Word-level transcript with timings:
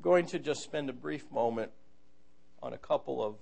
I'm 0.00 0.04
going 0.04 0.24
to 0.28 0.38
just 0.38 0.62
spend 0.62 0.88
a 0.88 0.94
brief 0.94 1.30
moment 1.30 1.72
on 2.62 2.72
a 2.72 2.78
couple 2.78 3.22
of 3.22 3.34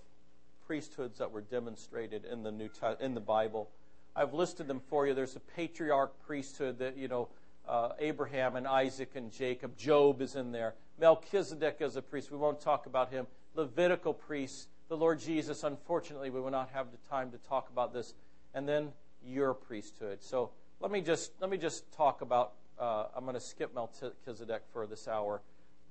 priesthoods 0.67 1.19
that 1.19 1.31
were 1.31 1.41
demonstrated 1.41 2.25
in 2.25 2.43
the 2.43 2.51
New 2.51 2.69
in 2.99 3.15
the 3.15 3.21
Bible. 3.21 3.71
I've 4.17 4.35
listed 4.35 4.67
them 4.67 4.81
for 4.91 5.07
you. 5.07 5.15
There's 5.15 5.37
a 5.37 5.41
patriarch 5.55 6.21
priesthood 6.27 6.81
that 6.81 6.97
you 6.97 7.07
know 7.07 7.29
uh, 7.69 7.91
Abraham 8.01 8.57
and 8.57 8.67
Isaac 8.67 9.13
and 9.15 9.31
Jacob. 9.31 9.77
Job 9.79 10.21
is 10.21 10.35
in 10.35 10.51
there. 10.51 10.75
Melchizedek 10.99 11.77
is 11.79 11.95
a 11.95 12.03
priest. 12.03 12.33
We 12.33 12.39
won't 12.39 12.61
talk 12.61 12.87
about 12.87 13.13
him. 13.13 13.29
Levitical 13.55 14.13
priests. 14.13 14.67
The 14.89 14.97
Lord 14.97 15.21
Jesus. 15.21 15.63
Unfortunately, 15.63 16.29
we 16.29 16.41
will 16.41 16.51
not 16.51 16.71
have 16.71 16.89
the 16.91 16.99
time 17.09 17.31
to 17.31 17.39
talk 17.49 17.71
about 17.71 17.95
this. 17.95 18.15
And 18.53 18.69
then 18.69 18.89
your 19.25 19.55
priesthood. 19.55 20.25
So 20.25 20.51
let 20.81 20.91
me 20.91 21.03
just 21.03 21.31
let 21.41 21.51
me 21.51 21.57
just 21.57 21.93
talk 21.93 22.21
about. 22.21 22.55
Uh, 22.81 23.05
I'm 23.15 23.23
going 23.23 23.35
to 23.35 23.41
skip 23.41 23.73
Melchizedek 23.77 24.63
for 24.73 24.89
this 24.89 25.07
hour, 25.07 25.41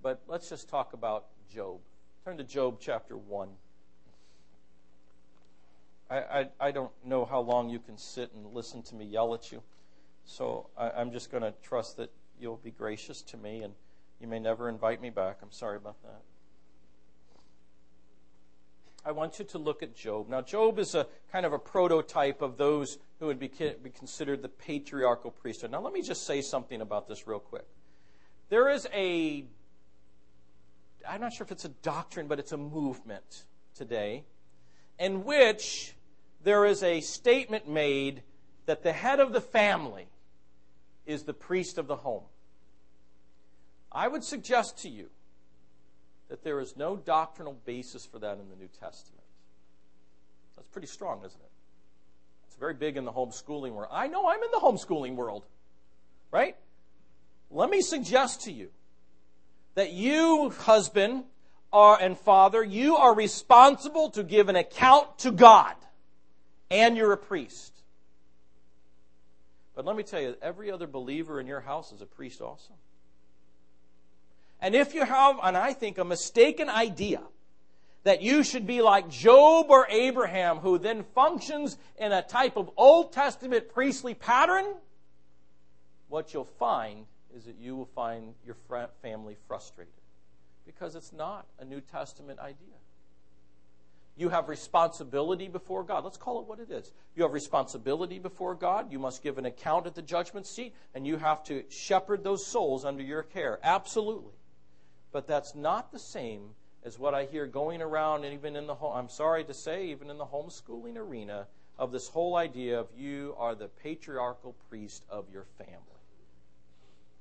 but 0.02 0.22
let's 0.28 0.50
just 0.50 0.70
talk 0.70 0.94
about 0.94 1.26
Job. 1.54 1.80
Turn 2.26 2.38
to 2.38 2.44
Job 2.44 2.78
chapter 2.80 3.18
one. 3.18 3.50
I, 6.10 6.18
I, 6.18 6.48
I 6.60 6.72
don't 6.72 6.92
know 7.06 7.26
how 7.26 7.42
long 7.42 7.70
you 7.70 7.80
can 7.80 7.98
sit 7.98 8.32
and 8.34 8.54
listen 8.54 8.82
to 8.84 8.96
me 8.96 9.06
yell 9.06 9.34
at 9.34 9.52
you, 9.52 9.62
so 10.26 10.68
I, 10.78 10.90
I'm 10.92 11.12
just 11.12 11.32
going 11.32 11.44
to 11.44 11.54
trust 11.64 11.98
that 11.98 12.12
you'll 12.40 12.58
be 12.58 12.72
gracious 12.72 13.22
to 13.24 13.38
me, 13.38 13.64
and 13.64 13.74
you 14.22 14.28
may 14.28 14.40
never 14.40 14.70
invite 14.70 15.02
me 15.02 15.10
back. 15.10 15.40
I'm 15.42 15.52
sorry 15.52 15.78
about 15.78 16.02
that. 16.04 16.22
I 19.06 19.12
want 19.12 19.40
you 19.40 19.46
to 19.46 19.58
look 19.58 19.84
at 19.84 19.96
Job. 19.96 20.28
Now, 20.28 20.42
Job 20.42 20.80
is 20.80 20.94
a 20.94 21.08
kind 21.32 21.46
of 21.46 21.54
a 21.54 21.60
prototype 21.60 22.42
of 22.42 22.58
those 22.58 22.98
who 23.20 23.28
would 23.28 23.40
be, 23.40 23.48
be 23.48 23.90
considered 23.90 24.42
the 24.42 24.50
patriarchal 24.50 25.32
priesthood. 25.32 25.72
Now, 25.72 25.80
let 25.80 25.94
me 25.94 26.02
just 26.02 26.26
say 26.26 26.42
something 26.42 26.82
about 26.82 27.08
this 27.08 27.26
real 27.26 27.40
quick. 27.40 27.66
There 28.50 28.70
is 28.70 28.86
a, 28.94 29.46
I'm 31.08 31.22
not 31.22 31.34
sure 31.34 31.46
if 31.46 31.52
it's 31.52 31.66
a 31.66 31.70
doctrine, 31.70 32.28
but 32.28 32.40
it's 32.40 32.52
a 32.52 32.58
movement 32.58 33.46
today 33.76 34.26
in 35.00 35.24
which 35.24 35.94
there 36.44 36.66
is 36.66 36.84
a 36.84 37.02
statement 37.02 37.68
made 37.68 38.24
that 38.66 38.84
the 38.84 38.92
head 38.92 39.20
of 39.20 39.32
the 39.32 39.42
family 39.42 40.08
is 41.06 41.24
the 41.24 41.34
priest 41.34 41.78
of 41.78 41.88
the 41.88 41.96
home. 41.96 42.24
I 43.92 44.08
would 44.08 44.24
suggest 44.24 44.80
to 44.80 44.90
you 44.90 45.10
that 46.30 46.44
there 46.44 46.60
is 46.60 46.76
no 46.76 46.98
doctrinal 46.98 47.58
basis 47.66 48.06
for 48.06 48.20
that 48.20 48.38
in 48.38 48.50
the 48.50 48.56
New 48.56 48.68
Testament. 48.68 49.24
That's 50.56 50.68
pretty 50.68 50.88
strong, 50.88 51.20
isn't 51.20 51.40
it? 51.40 51.52
It's 52.48 52.56
very 52.58 52.74
big 52.74 52.98
in 52.98 53.06
the 53.06 53.12
homeschooling 53.12 53.72
world. 53.72 53.90
I 53.92 54.08
know 54.08 54.28
I'm 54.28 54.44
in 54.44 54.52
the 54.52 54.60
homeschooling 54.60 55.16
world, 55.16 55.46
right? 56.32 56.56
Let 57.50 57.70
me 57.70 57.82
suggest 57.82 58.42
to 58.42 58.52
you 58.52 58.70
that 59.78 59.94
you, 59.94 60.50
husband 60.50 61.24
are, 61.72 62.00
and 62.02 62.18
father, 62.18 62.64
you 62.64 62.96
are 62.96 63.14
responsible 63.14 64.10
to 64.10 64.24
give 64.24 64.50
an 64.50 64.56
account 64.56 65.20
to 65.20 65.30
God, 65.30 65.76
and 66.72 66.98
you're 66.98 67.12
a 67.12 67.18
priest. 67.18 67.72
But 69.76 69.86
let 69.86 69.96
me 69.96 70.02
tell 70.02 70.20
you, 70.20 70.36
every 70.42 70.72
other 70.72 70.88
believer 70.88 71.40
in 71.40 71.46
your 71.46 71.60
house 71.60 71.92
is 71.92 72.02
a 72.02 72.08
priest 72.08 72.42
also. 72.42 72.74
And 74.60 74.74
if 74.74 74.96
you 74.96 75.06
have, 75.06 75.38
and 75.44 75.56
I 75.56 75.74
think, 75.74 76.00
a 76.00 76.04
mistaken 76.04 76.70
idea 76.70 77.22
that 78.04 78.24
you 78.24 78.44
should 78.44 78.66
be 78.66 78.82
like 78.82 79.12
Job 79.12 79.68
or 79.70 79.86
Abraham, 79.92 80.58
who 80.58 80.80
then 80.80 81.04
functions 81.14 81.78
in 82.00 82.12
a 82.12 82.24
type 82.24 82.58
of 82.58 82.72
Old 82.78 83.14
Testament 83.14 83.70
priestly 83.70 84.16
pattern, 84.16 84.66
what 86.10 86.34
you'll 86.34 86.46
find 86.46 87.06
is 87.38 87.46
that 87.46 87.56
you 87.60 87.76
will 87.76 87.90
find 87.96 88.34
your 88.46 88.56
family 89.02 89.38
frustrated 89.48 89.94
because 90.66 90.96
it's 90.96 91.14
not 91.14 91.46
a 91.60 91.66
New 91.66 91.82
Testament 91.82 92.40
idea. 92.40 92.76
You 94.18 94.30
have 94.30 94.50
responsibility 94.50 95.48
before 95.48 95.84
God. 95.84 96.04
Let's 96.04 96.18
call 96.18 96.42
it 96.42 96.48
what 96.48 96.60
it 96.60 96.72
is. 96.72 96.92
You 97.16 97.24
have 97.24 97.34
responsibility 97.34 98.18
before 98.18 98.56
God. 98.56 98.92
You 98.92 98.98
must 98.98 99.22
give 99.22 99.38
an 99.38 99.46
account 99.46 99.86
at 99.86 99.94
the 99.94 100.02
judgment 100.02 100.48
seat, 100.48 100.74
and 100.96 101.06
you 101.06 101.18
have 101.18 101.44
to 101.46 101.64
shepherd 101.70 102.24
those 102.24 102.46
souls 102.46 102.84
under 102.84 103.04
your 103.04 103.22
care. 103.22 103.60
Absolutely 103.64 104.34
but 105.12 105.28
that's 105.28 105.56
not 105.56 105.92
the 105.92 106.00
same 106.00 106.50
as 106.84 107.00
what 107.00 107.14
I 107.14 107.26
hear 107.26 107.48
going 107.48 107.82
around, 107.82 108.24
and 108.24 108.34
even 108.34 108.56
in 108.56 108.68
the 108.68 108.76
home, 108.76 108.96
I'm 108.96 109.10
sorry 109.10 109.44
to 109.46 109.54
say, 109.54 109.88
even 109.88 110.10
in 110.10 110.18
the 110.18 110.26
homeschooling 110.26 110.96
arena, 110.96 111.48
of 111.80 111.92
this 111.92 112.08
whole 112.08 112.36
idea 112.36 112.80
of 112.80 112.88
you 112.96 113.36
are 113.38 113.56
the 113.56 113.68
patriarchal 113.68 114.56
priest 114.70 115.04
of 115.10 115.26
your 115.32 115.46
family. 115.58 115.97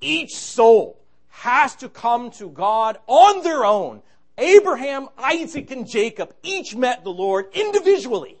Each 0.01 0.35
soul 0.35 0.99
has 1.29 1.75
to 1.77 1.89
come 1.89 2.31
to 2.31 2.49
God 2.49 2.97
on 3.07 3.43
their 3.43 3.65
own. 3.65 4.01
Abraham, 4.37 5.09
Isaac, 5.17 5.71
and 5.71 5.87
Jacob 5.87 6.33
each 6.43 6.75
met 6.75 7.03
the 7.03 7.11
Lord 7.11 7.47
individually. 7.53 8.37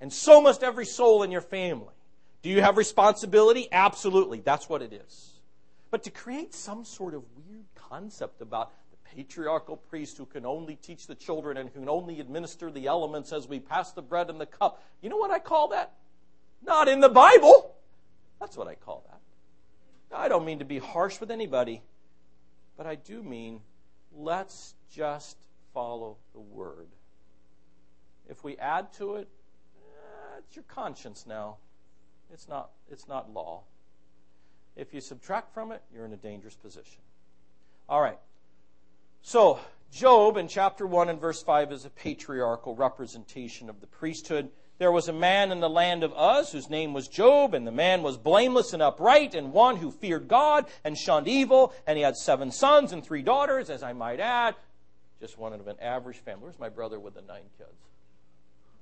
And 0.00 0.12
so 0.12 0.40
must 0.40 0.62
every 0.62 0.84
soul 0.84 1.22
in 1.22 1.30
your 1.30 1.40
family. 1.40 1.94
Do 2.42 2.50
you 2.50 2.60
have 2.60 2.76
responsibility? 2.76 3.68
Absolutely. 3.70 4.40
That's 4.40 4.68
what 4.68 4.82
it 4.82 4.92
is. 4.92 5.30
But 5.90 6.02
to 6.04 6.10
create 6.10 6.54
some 6.54 6.84
sort 6.84 7.14
of 7.14 7.22
weird 7.36 7.64
concept 7.74 8.42
about 8.42 8.72
the 8.90 8.96
patriarchal 9.16 9.76
priest 9.76 10.18
who 10.18 10.26
can 10.26 10.44
only 10.44 10.76
teach 10.76 11.06
the 11.06 11.14
children 11.14 11.56
and 11.56 11.68
who 11.68 11.80
can 11.80 11.88
only 11.88 12.18
administer 12.18 12.70
the 12.70 12.86
elements 12.86 13.32
as 13.32 13.46
we 13.46 13.60
pass 13.60 13.92
the 13.92 14.02
bread 14.02 14.28
and 14.28 14.40
the 14.40 14.46
cup. 14.46 14.82
You 15.02 15.10
know 15.10 15.18
what 15.18 15.30
I 15.30 15.38
call 15.38 15.68
that? 15.68 15.92
Not 16.64 16.88
in 16.88 17.00
the 17.00 17.08
Bible. 17.08 17.74
That's 18.40 18.56
what 18.56 18.66
I 18.66 18.74
call 18.74 19.04
that. 19.08 19.20
Now, 20.12 20.18
I 20.18 20.28
don't 20.28 20.44
mean 20.44 20.58
to 20.58 20.64
be 20.64 20.78
harsh 20.78 21.18
with 21.18 21.30
anybody, 21.30 21.82
but 22.76 22.86
I 22.86 22.96
do 22.96 23.22
mean 23.22 23.60
let's 24.14 24.74
just 24.94 25.38
follow 25.72 26.18
the 26.34 26.40
word. 26.40 26.88
If 28.28 28.44
we 28.44 28.56
add 28.58 28.92
to 28.94 29.16
it, 29.16 29.28
eh, 29.76 30.38
it's 30.38 30.54
your 30.54 30.64
conscience 30.68 31.24
now. 31.26 31.56
It's 32.32 32.48
not, 32.48 32.70
it's 32.90 33.08
not 33.08 33.32
law. 33.32 33.62
If 34.76 34.94
you 34.94 35.00
subtract 35.00 35.52
from 35.52 35.72
it, 35.72 35.82
you're 35.92 36.04
in 36.04 36.12
a 36.12 36.18
dangerous 36.18 36.56
position. 36.56 37.00
All 37.88 38.00
right. 38.00 38.18
So, 39.22 39.60
Job 39.92 40.36
in 40.36 40.48
chapter 40.48 40.86
1 40.86 41.10
and 41.10 41.20
verse 41.20 41.42
5 41.42 41.72
is 41.72 41.84
a 41.84 41.90
patriarchal 41.90 42.74
representation 42.74 43.68
of 43.68 43.80
the 43.80 43.86
priesthood. 43.86 44.50
There 44.82 44.90
was 44.90 45.06
a 45.06 45.12
man 45.12 45.52
in 45.52 45.60
the 45.60 45.70
land 45.70 46.02
of 46.02 46.12
Uz 46.18 46.50
whose 46.50 46.68
name 46.68 46.92
was 46.92 47.06
Job, 47.06 47.54
and 47.54 47.64
the 47.64 47.70
man 47.70 48.02
was 48.02 48.16
blameless 48.16 48.72
and 48.72 48.82
upright, 48.82 49.32
and 49.32 49.52
one 49.52 49.76
who 49.76 49.92
feared 49.92 50.26
God 50.26 50.66
and 50.82 50.98
shunned 50.98 51.28
evil, 51.28 51.72
and 51.86 51.96
he 51.96 52.02
had 52.02 52.16
seven 52.16 52.50
sons 52.50 52.90
and 52.90 53.04
three 53.06 53.22
daughters, 53.22 53.70
as 53.70 53.84
I 53.84 53.92
might 53.92 54.18
add. 54.18 54.56
Just 55.20 55.38
one 55.38 55.52
of 55.52 55.68
an 55.68 55.76
average 55.80 56.16
family. 56.16 56.42
Where's 56.42 56.58
my 56.58 56.68
brother 56.68 56.98
with 56.98 57.14
the 57.14 57.22
nine 57.22 57.44
kids? 57.56 57.70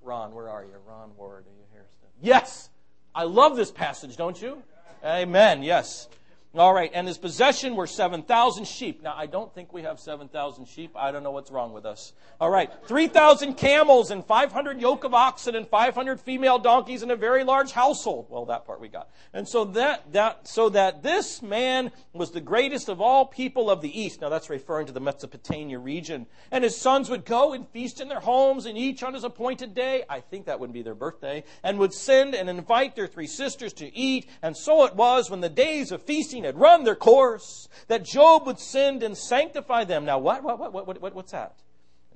Ron, 0.01 0.33
where 0.33 0.49
are 0.49 0.63
you? 0.65 0.71
Ron 0.89 1.11
Ward, 1.19 1.45
are 1.45 1.51
you 1.51 1.67
here? 1.71 1.85
Yes! 2.23 2.71
I 3.15 3.25
love 3.25 3.55
this 3.55 3.71
passage, 3.71 4.17
don't 4.17 4.41
you? 4.41 4.63
Amen, 5.05 5.63
yes. 5.63 6.09
All 6.53 6.75
right, 6.75 6.91
and 6.93 7.07
his 7.07 7.17
possession 7.17 7.77
were 7.77 7.87
7,000 7.87 8.67
sheep. 8.67 9.05
Now, 9.05 9.15
I 9.17 9.27
don't 9.27 9.55
think 9.55 9.73
we 9.73 9.83
have 9.83 10.01
7,000 10.01 10.67
sheep. 10.67 10.91
I 10.97 11.13
don't 11.13 11.23
know 11.23 11.31
what's 11.31 11.53
wrong 11.53 11.73
with 11.73 11.87
us. 11.87 12.13
All 12.41 12.51
right, 12.51 12.69
3,000 12.87 13.55
camels 13.55 14.11
and 14.11 14.25
500 14.25 14.81
yoke 14.81 15.05
of 15.05 15.15
oxen 15.15 15.55
and 15.55 15.69
500 15.69 16.21
female 16.21 16.59
donkeys 16.59 17.03
and 17.03 17.13
a 17.13 17.17
very 17.17 17.45
large 17.45 17.71
household. 17.71 18.27
Well, 18.31 18.47
that 18.47 18.67
part 18.67 18.81
we 18.81 18.89
got. 18.89 19.11
And 19.33 19.49
so 19.49 19.65
that, 19.67 20.13
that, 20.13 20.49
so 20.49 20.71
that 20.71 21.05
this 21.05 21.41
man 21.41 21.93
was 22.13 22.33
the 22.33 22.41
greatest 22.41 22.89
of 22.89 23.01
all 23.01 23.27
people 23.27 23.71
of 23.71 23.81
the 23.81 24.01
east. 24.01 24.21
Now, 24.21 24.29
that's 24.29 24.51
referring 24.51 24.87
to 24.87 24.93
the 24.93 24.99
Mesopotamia 24.99 25.79
region. 25.79 26.27
And 26.51 26.65
his 26.65 26.77
sons 26.77 27.09
would 27.11 27.25
go 27.25 27.53
and 27.53 27.69
feast 27.69 28.01
in 28.01 28.09
their 28.09 28.19
homes 28.19 28.67
and 28.67 28.77
each 28.77 29.05
on 29.05 29.15
his 29.15 29.23
appointed 29.23 29.73
day. 29.73 30.03
I 30.11 30.19
think 30.19 30.47
that 30.47 30.59
would 30.59 30.73
be 30.73 30.83
their 30.83 30.97
birthday. 30.97 31.45
And 31.63 31.79
would 31.79 31.95
send 31.95 32.35
and 32.35 32.51
invite 32.51 32.97
their 32.97 33.07
three 33.07 33.29
sisters 33.29 33.73
to 33.75 33.97
eat. 33.97 34.29
And 34.43 34.57
so 34.57 34.85
it 34.85 34.97
was 34.97 35.31
when 35.31 35.43
the 35.43 35.49
days 35.49 35.93
of 35.93 36.03
feasting 36.03 36.40
had 36.45 36.59
run 36.59 36.85
their 36.85 36.97
course, 36.97 37.69
that 37.89 38.05
Job 38.05 38.47
would 38.47 38.59
send 38.59 39.03
and 39.03 39.17
sanctify 39.17 39.85
them. 39.85 40.05
Now, 40.05 40.19
what, 40.19 40.43
what, 40.43 40.59
what, 40.59 40.73
what, 40.73 41.01
what 41.01 41.15
what's 41.15 41.33
that? 41.33 41.57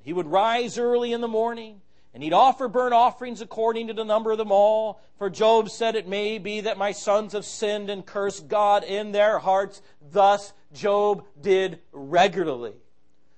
He 0.03 0.13
would 0.13 0.27
rise 0.27 0.79
early 0.79 1.13
in 1.13 1.23
the 1.23 1.29
morning, 1.29 1.81
and 2.13 2.23
he'd 2.23 2.35
offer 2.35 2.69
burnt 2.69 2.93
offerings 2.93 3.41
according 3.41 3.89
to 3.89 3.95
the 3.95 4.05
number 4.05 4.31
of 4.33 4.39
them 4.39 4.53
all. 4.53 5.01
For 5.19 5.31
Job 5.31 5.71
said, 5.71 5.97
It 5.97 6.07
may 6.07 6.39
be 6.39 6.61
that 6.61 6.77
my 6.77 6.93
sons 6.93 7.33
have 7.33 7.45
sinned 7.45 7.89
and 7.89 8.05
cursed 8.05 8.47
God 8.47 8.85
in 8.85 9.13
their 9.13 9.39
hearts. 9.39 9.81
Thus, 10.13 10.53
Job 10.73 11.25
did 11.41 11.81
regularly. 11.93 12.75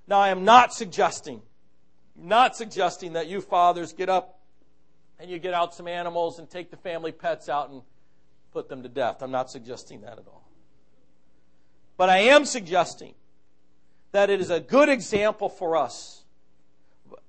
Now, 0.07 0.19
I 0.19 0.29
am 0.29 0.43
not 0.43 0.73
suggesting, 0.73 1.41
not 2.15 2.55
suggesting 2.55 3.13
that 3.13 3.27
you 3.27 3.41
fathers 3.41 3.93
get 3.93 4.09
up 4.09 4.39
and 5.19 5.31
you 5.31 5.39
get 5.39 5.53
out 5.53 5.73
some 5.73 5.87
animals 5.87 6.39
and 6.39 6.49
take 6.49 6.69
the 6.69 6.77
family 6.77 7.11
pets 7.11 7.49
out 7.49 7.69
and 7.69 7.81
put 8.51 8.69
them 8.69 8.83
to 8.83 8.89
death. 8.89 9.21
I'm 9.21 9.31
not 9.31 9.49
suggesting 9.49 10.01
that 10.01 10.19
at 10.19 10.27
all. 10.27 10.47
But 11.97 12.09
I 12.09 12.19
am 12.19 12.45
suggesting 12.45 13.15
that 14.11 14.29
it 14.29 14.39
is 14.39 14.51
a 14.51 14.59
good 14.59 14.87
example 14.87 15.49
for 15.49 15.75
us, 15.75 16.23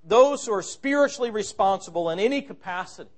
those 0.05 0.47
who 0.47 0.53
are 0.53 0.63
spiritually 0.63 1.31
responsible 1.31 2.11
in 2.11 2.19
any 2.19 2.43
capacity, 2.43 3.11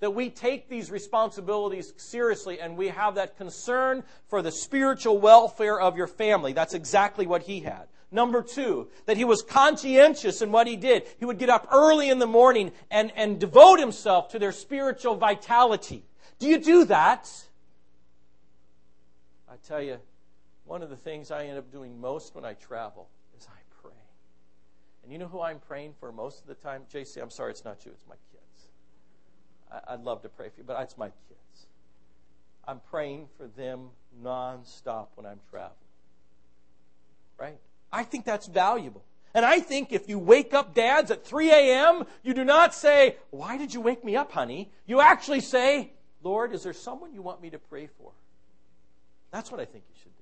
that 0.00 0.10
we 0.10 0.30
take 0.30 0.68
these 0.68 0.90
responsibilities 0.90 1.92
seriously 1.96 2.60
and 2.60 2.76
we 2.76 2.88
have 2.88 3.16
that 3.16 3.36
concern 3.36 4.04
for 4.28 4.42
the 4.42 4.52
spiritual 4.52 5.18
welfare 5.18 5.80
of 5.80 5.96
your 5.96 6.06
family. 6.06 6.52
That's 6.52 6.74
exactly 6.74 7.26
what 7.26 7.42
he 7.42 7.60
had. 7.60 7.88
Number 8.10 8.42
two, 8.42 8.88
that 9.06 9.16
he 9.16 9.24
was 9.24 9.42
conscientious 9.42 10.40
in 10.40 10.50
what 10.50 10.66
he 10.66 10.76
did. 10.76 11.02
He 11.18 11.24
would 11.24 11.38
get 11.38 11.50
up 11.50 11.68
early 11.70 12.08
in 12.08 12.18
the 12.18 12.26
morning 12.26 12.72
and, 12.90 13.12
and 13.16 13.38
devote 13.38 13.80
himself 13.80 14.30
to 14.30 14.38
their 14.38 14.52
spiritual 14.52 15.16
vitality. 15.16 16.04
Do 16.38 16.46
you 16.46 16.58
do 16.58 16.84
that? 16.86 17.30
I 19.50 19.56
tell 19.66 19.82
you, 19.82 19.98
one 20.68 20.82
of 20.82 20.90
the 20.90 20.96
things 20.96 21.30
I 21.30 21.46
end 21.46 21.58
up 21.58 21.72
doing 21.72 21.98
most 21.98 22.34
when 22.34 22.44
I 22.44 22.52
travel 22.54 23.08
is 23.36 23.48
I 23.50 23.58
pray. 23.82 23.92
And 25.02 25.10
you 25.10 25.18
know 25.18 25.26
who 25.26 25.40
I'm 25.40 25.60
praying 25.60 25.94
for 25.98 26.12
most 26.12 26.42
of 26.42 26.46
the 26.46 26.54
time? 26.54 26.82
JC, 26.92 27.22
I'm 27.22 27.30
sorry, 27.30 27.52
it's 27.52 27.64
not 27.64 27.84
you, 27.86 27.92
it's 27.92 28.04
my 28.06 28.16
kids. 28.30 28.68
I, 29.88 29.96
would 29.96 30.04
love 30.04 30.22
to 30.22 30.28
pray 30.28 30.50
for 30.50 30.58
you, 30.58 30.64
but 30.64 30.80
it's 30.82 30.98
my 30.98 31.08
kids. 31.08 31.66
I'm 32.66 32.80
praying 32.90 33.28
for 33.38 33.46
them 33.46 33.88
nonstop 34.22 35.08
when 35.14 35.24
I'm 35.24 35.40
traveling. 35.50 35.74
Right? 37.38 37.58
I 37.90 38.02
think 38.02 38.26
that's 38.26 38.46
valuable. 38.46 39.04
And 39.34 39.44
I 39.44 39.60
think 39.60 39.92
if 39.92 40.08
you 40.08 40.18
wake 40.18 40.52
up 40.52 40.74
dads 40.74 41.10
at 41.10 41.24
3 41.24 41.50
a.m., 41.50 42.04
you 42.22 42.34
do 42.34 42.44
not 42.44 42.74
say, 42.74 43.16
Why 43.30 43.56
did 43.56 43.72
you 43.72 43.80
wake 43.80 44.04
me 44.04 44.16
up, 44.16 44.32
honey? 44.32 44.70
You 44.86 45.00
actually 45.00 45.40
say, 45.40 45.92
Lord, 46.22 46.52
is 46.52 46.62
there 46.62 46.72
someone 46.72 47.14
you 47.14 47.22
want 47.22 47.40
me 47.40 47.50
to 47.50 47.58
pray 47.58 47.86
for? 47.86 48.10
That's 49.30 49.50
what 49.50 49.60
I 49.60 49.64
think 49.64 49.84
you 49.88 49.94
should 50.02 50.16
do. 50.16 50.17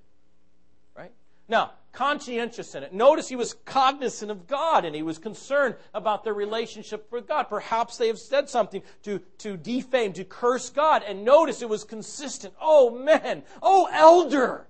Now, 1.48 1.72
conscientious 1.92 2.74
in 2.74 2.82
it. 2.82 2.92
Notice 2.92 3.28
he 3.28 3.36
was 3.36 3.54
cognizant 3.64 4.30
of 4.30 4.46
God 4.46 4.84
and 4.84 4.94
he 4.94 5.02
was 5.02 5.18
concerned 5.18 5.76
about 5.94 6.24
their 6.24 6.34
relationship 6.34 7.10
with 7.10 7.26
God. 7.26 7.44
Perhaps 7.44 7.96
they 7.96 8.08
have 8.08 8.18
said 8.18 8.48
something 8.48 8.82
to, 9.04 9.20
to 9.38 9.56
defame, 9.56 10.12
to 10.12 10.24
curse 10.24 10.68
God. 10.70 11.02
And 11.06 11.24
notice 11.24 11.62
it 11.62 11.68
was 11.68 11.84
consistent. 11.84 12.54
Oh, 12.60 12.90
men. 12.90 13.42
Oh, 13.62 13.88
elder. 13.90 14.66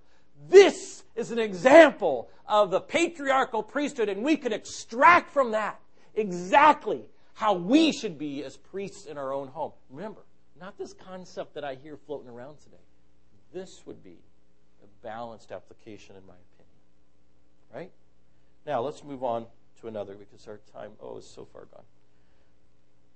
This 0.49 1.03
is 1.17 1.33
an 1.33 1.39
example 1.39 2.31
of 2.47 2.71
the 2.71 2.81
patriarchal 2.81 3.63
priesthood, 3.63 4.09
and 4.09 4.23
we 4.23 4.37
can 4.37 4.53
extract 4.53 5.33
from 5.33 5.51
that 5.51 5.81
exactly 6.15 7.03
how 7.35 7.55
we 7.55 7.93
should 7.93 8.19
be 8.19 8.45
as 8.45 8.57
priests 8.57 9.07
in 9.07 9.19
our 9.19 9.33
own 9.33 9.49
home. 9.49 9.73
Remember, 9.91 10.23
not 10.61 10.79
this 10.79 10.93
concept 10.93 11.55
that 11.55 11.65
I 11.65 11.75
hear 11.75 11.97
floating 11.97 12.31
around 12.31 12.61
today. 12.61 12.77
This 13.53 13.83
would 13.85 14.03
be 14.03 14.19
a 14.83 14.87
balanced 15.05 15.53
application, 15.53 16.17
in 16.17 16.23
my 16.27 16.35
opinion. 16.35 16.56
Right? 17.75 17.91
Now, 18.67 18.81
let's 18.81 19.05
move 19.05 19.23
on 19.23 19.47
to 19.81 19.89
another 19.89 20.15
because 20.15 20.47
our 20.49 20.61
time, 20.73 20.93
oh, 21.01 21.19
is 21.19 21.27
so 21.27 21.45
far 21.45 21.67
gone. 21.67 21.85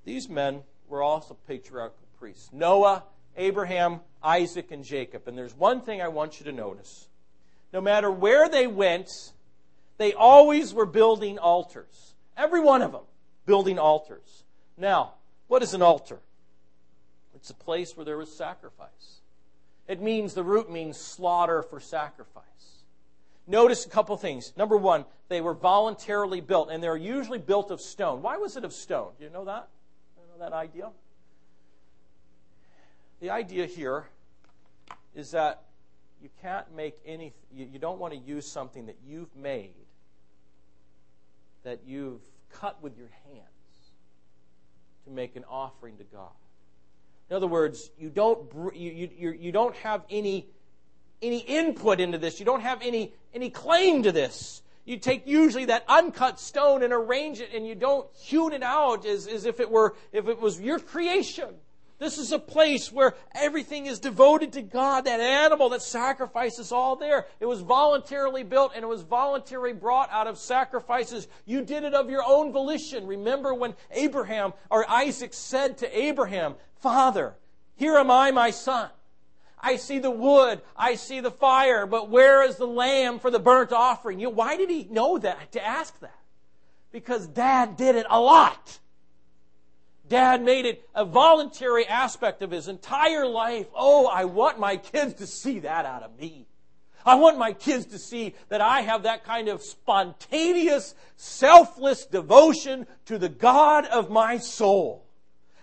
These 0.04 0.28
men 0.28 0.62
were 0.88 1.02
also 1.02 1.36
patriarchal 1.46 2.06
priests 2.18 2.50
Noah, 2.52 3.04
Abraham, 3.36 4.00
Isaac, 4.22 4.70
and 4.70 4.84
Jacob. 4.84 5.26
And 5.26 5.36
there's 5.36 5.56
one 5.56 5.80
thing 5.80 6.02
I 6.02 6.08
want 6.08 6.40
you 6.40 6.44
to 6.46 6.52
notice. 6.52 7.08
No 7.72 7.80
matter 7.80 8.10
where 8.10 8.48
they 8.48 8.66
went, 8.66 9.08
they 9.98 10.12
always 10.12 10.74
were 10.74 10.86
building 10.86 11.38
altars. 11.38 12.14
Every 12.36 12.60
one 12.60 12.82
of 12.82 12.92
them 12.92 13.02
building 13.46 13.78
altars. 13.78 14.44
Now, 14.76 15.14
what 15.48 15.62
is 15.62 15.74
an 15.74 15.82
altar? 15.82 16.18
It's 17.34 17.50
a 17.50 17.54
place 17.54 17.96
where 17.96 18.04
there 18.04 18.16
was 18.16 18.36
sacrifice. 18.36 19.20
It 19.88 20.00
means, 20.00 20.34
the 20.34 20.44
root 20.44 20.70
means 20.70 20.98
slaughter 20.98 21.62
for 21.62 21.80
sacrifice. 21.80 22.44
Notice 23.50 23.84
a 23.84 23.88
couple 23.88 24.16
things. 24.16 24.52
Number 24.56 24.76
one, 24.76 25.04
they 25.28 25.40
were 25.40 25.54
voluntarily 25.54 26.40
built, 26.40 26.70
and 26.70 26.80
they're 26.80 26.96
usually 26.96 27.40
built 27.40 27.72
of 27.72 27.80
stone. 27.80 28.22
Why 28.22 28.36
was 28.36 28.56
it 28.56 28.64
of 28.64 28.72
stone? 28.72 29.10
Do 29.18 29.24
you 29.24 29.30
know 29.30 29.44
that? 29.44 29.68
You 30.16 30.22
know 30.32 30.48
that 30.48 30.54
idea? 30.54 30.90
The 33.20 33.30
idea 33.30 33.66
here 33.66 34.06
is 35.16 35.32
that 35.32 35.64
you 36.22 36.28
can't 36.40 36.72
make 36.76 36.96
any, 37.04 37.32
you, 37.52 37.80
don't 37.80 37.98
want 37.98 38.14
to 38.14 38.20
use 38.20 38.46
something 38.46 38.86
that 38.86 38.98
you've 39.04 39.34
made, 39.34 39.74
that 41.64 41.80
you've 41.84 42.20
cut 42.52 42.80
with 42.80 42.96
your 42.96 43.10
hands 43.24 43.90
to 45.06 45.10
make 45.10 45.34
an 45.34 45.44
offering 45.50 45.96
to 45.96 46.04
God. 46.04 46.30
In 47.28 47.34
other 47.34 47.48
words, 47.48 47.90
you 47.98 48.10
don't, 48.10 48.48
you, 48.76 49.10
you, 49.16 49.32
you 49.32 49.50
don't 49.50 49.74
have 49.76 50.04
any, 50.08 50.46
any 51.22 51.38
input 51.38 52.00
into 52.00 52.18
this. 52.18 52.38
You 52.38 52.46
don't 52.46 52.62
have 52.62 52.82
any, 52.82 53.12
any 53.34 53.50
claim 53.50 54.02
to 54.04 54.12
this. 54.12 54.62
You 54.84 54.96
take 54.96 55.26
usually 55.26 55.66
that 55.66 55.84
uncut 55.88 56.40
stone 56.40 56.82
and 56.82 56.92
arrange 56.92 57.40
it, 57.40 57.50
and 57.54 57.66
you 57.66 57.74
don't 57.74 58.06
hewn 58.16 58.52
it 58.52 58.62
out 58.62 59.06
as, 59.06 59.26
as 59.26 59.44
if 59.44 59.60
it 59.60 59.70
were 59.70 59.94
if 60.12 60.26
it 60.26 60.40
was 60.40 60.60
your 60.60 60.78
creation. 60.78 61.54
This 62.00 62.16
is 62.16 62.32
a 62.32 62.38
place 62.38 62.90
where 62.90 63.14
everything 63.34 63.84
is 63.84 63.98
devoted 63.98 64.54
to 64.54 64.62
God. 64.62 65.04
That 65.04 65.20
animal, 65.20 65.68
that 65.68 65.82
sacrifice 65.82 66.58
is 66.58 66.72
all 66.72 66.96
there. 66.96 67.26
It 67.40 67.46
was 67.46 67.60
voluntarily 67.60 68.42
built 68.42 68.72
and 68.74 68.82
it 68.82 68.88
was 68.88 69.02
voluntarily 69.02 69.74
brought 69.74 70.10
out 70.10 70.26
of 70.26 70.38
sacrifices. 70.38 71.28
You 71.44 71.62
did 71.62 71.84
it 71.84 71.92
of 71.92 72.08
your 72.08 72.24
own 72.26 72.52
volition. 72.52 73.06
Remember 73.06 73.52
when 73.52 73.74
Abraham 73.90 74.54
or 74.70 74.90
Isaac 74.90 75.34
said 75.34 75.76
to 75.78 75.98
Abraham, 75.98 76.54
Father, 76.76 77.34
here 77.76 77.98
am 77.98 78.10
I, 78.10 78.30
my 78.30 78.50
son. 78.50 78.88
I 79.62 79.76
see 79.76 79.98
the 79.98 80.10
wood, 80.10 80.62
I 80.76 80.94
see 80.94 81.20
the 81.20 81.30
fire, 81.30 81.86
but 81.86 82.08
where 82.08 82.42
is 82.42 82.56
the 82.56 82.66
lamb 82.66 83.18
for 83.18 83.30
the 83.30 83.38
burnt 83.38 83.72
offering? 83.72 84.20
You 84.20 84.26
know, 84.26 84.34
why 84.34 84.56
did 84.56 84.70
he 84.70 84.88
know 84.90 85.18
that, 85.18 85.52
to 85.52 85.64
ask 85.64 85.98
that? 86.00 86.18
Because 86.92 87.26
dad 87.26 87.76
did 87.76 87.94
it 87.94 88.06
a 88.08 88.20
lot. 88.20 88.78
Dad 90.08 90.42
made 90.42 90.66
it 90.66 90.88
a 90.94 91.04
voluntary 91.04 91.86
aspect 91.86 92.42
of 92.42 92.50
his 92.50 92.66
entire 92.66 93.26
life. 93.26 93.66
Oh, 93.74 94.06
I 94.06 94.24
want 94.24 94.58
my 94.58 94.76
kids 94.76 95.14
to 95.14 95.26
see 95.26 95.60
that 95.60 95.86
out 95.86 96.02
of 96.02 96.18
me. 96.18 96.46
I 97.06 97.14
want 97.14 97.38
my 97.38 97.52
kids 97.52 97.86
to 97.86 97.98
see 97.98 98.34
that 98.48 98.60
I 98.60 98.80
have 98.82 99.04
that 99.04 99.24
kind 99.24 99.48
of 99.48 99.62
spontaneous, 99.62 100.94
selfless 101.16 102.06
devotion 102.06 102.86
to 103.06 103.18
the 103.18 103.28
God 103.28 103.86
of 103.86 104.10
my 104.10 104.38
soul. 104.38 105.06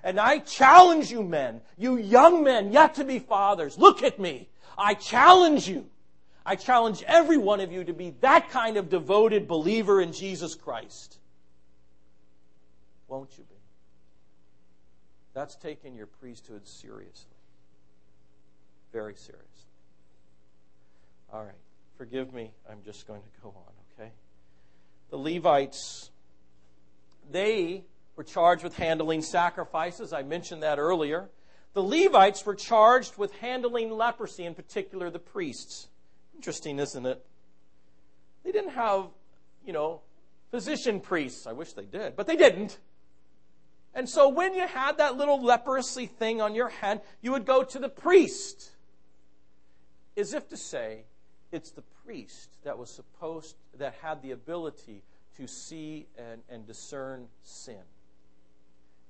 And 0.08 0.22
I 0.22 0.40
challenge 0.40 1.12
you 1.12 1.22
men, 1.22 1.60
you 1.78 1.98
young 1.98 2.42
men 2.42 2.72
yet 2.72 2.96
to 2.96 3.04
be 3.04 3.20
fathers, 3.20 3.78
look 3.78 4.04
at 4.04 4.18
me. 4.18 4.48
I 4.78 4.94
challenge 4.94 5.68
you. 5.68 5.86
I 6.46 6.56
challenge 6.56 7.04
every 7.06 7.38
one 7.38 7.60
of 7.60 7.74
you 7.74 7.84
to 7.84 7.92
be 7.92 8.12
that 8.22 8.50
kind 8.50 8.78
of 8.78 8.90
devoted 8.90 9.50
believer 9.50 10.00
in 10.00 10.14
Jesus 10.14 10.56
Christ. 10.56 11.18
Won't 13.10 13.38
you 13.38 13.44
be? 13.44 13.56
That's 15.34 15.58
taking 15.58 15.98
your 15.98 16.08
priesthood 16.08 16.66
seriously. 16.66 17.36
Very 18.94 19.16
seriously. 19.16 19.44
All 21.34 21.44
right. 21.44 21.52
Forgive 21.98 22.34
me. 22.34 22.52
I'm 22.72 22.80
just 22.86 23.08
going 23.08 23.24
to 23.24 23.42
go 23.44 23.50
on, 23.50 24.00
okay? 24.00 24.14
The 25.10 25.18
Levites, 25.18 26.12
they 27.30 27.84
were 28.18 28.24
charged 28.24 28.64
with 28.64 28.76
handling 28.76 29.22
sacrifices. 29.22 30.12
I 30.12 30.24
mentioned 30.24 30.64
that 30.64 30.80
earlier. 30.80 31.30
The 31.74 31.84
Levites 31.84 32.46
were 32.46 32.56
charged 32.56 33.18
with 33.18 33.32
handling 33.34 33.92
leprosy, 33.92 34.44
in 34.44 34.56
particular 34.56 35.10
the 35.12 35.20
priests. 35.20 35.88
Interesting, 36.36 36.80
isn't 36.80 37.06
it? 37.06 37.24
They 38.44 38.52
didn't 38.52 38.72
have, 38.72 39.06
you 39.64 39.72
know, 39.72 40.02
physician 40.50 41.00
priests. 41.00 41.46
I 41.46 41.54
wish 41.54 41.74
they 41.74 41.86
did, 41.86 42.16
but 42.16 42.26
they 42.26 42.36
didn't. 42.36 42.80
And 43.94 44.10
so 44.10 44.30
when 44.30 44.56
you 44.56 44.68
had 44.68 44.98
that 44.98 45.16
little 45.16 45.42
leprosy 45.42 46.08
thing 46.08 46.42
on 46.42 46.56
your 46.56 46.70
hand, 46.70 47.02
you 47.22 47.32
would 47.32 47.46
go 47.46 47.64
to 47.64 47.80
the 47.80 47.90
priest. 47.90 48.72
As 50.16 50.34
if 50.34 50.50
to 50.50 50.58
say, 50.58 51.04
it's 51.52 51.70
the 51.72 51.84
priest 52.04 52.50
that 52.64 52.80
was 52.80 52.90
supposed, 52.90 53.56
that 53.78 53.96
had 54.02 54.24
the 54.24 54.32
ability 54.32 55.04
to 55.38 55.48
see 55.48 56.08
and, 56.18 56.42
and 56.50 56.66
discern 56.66 57.28
sin. 57.44 57.84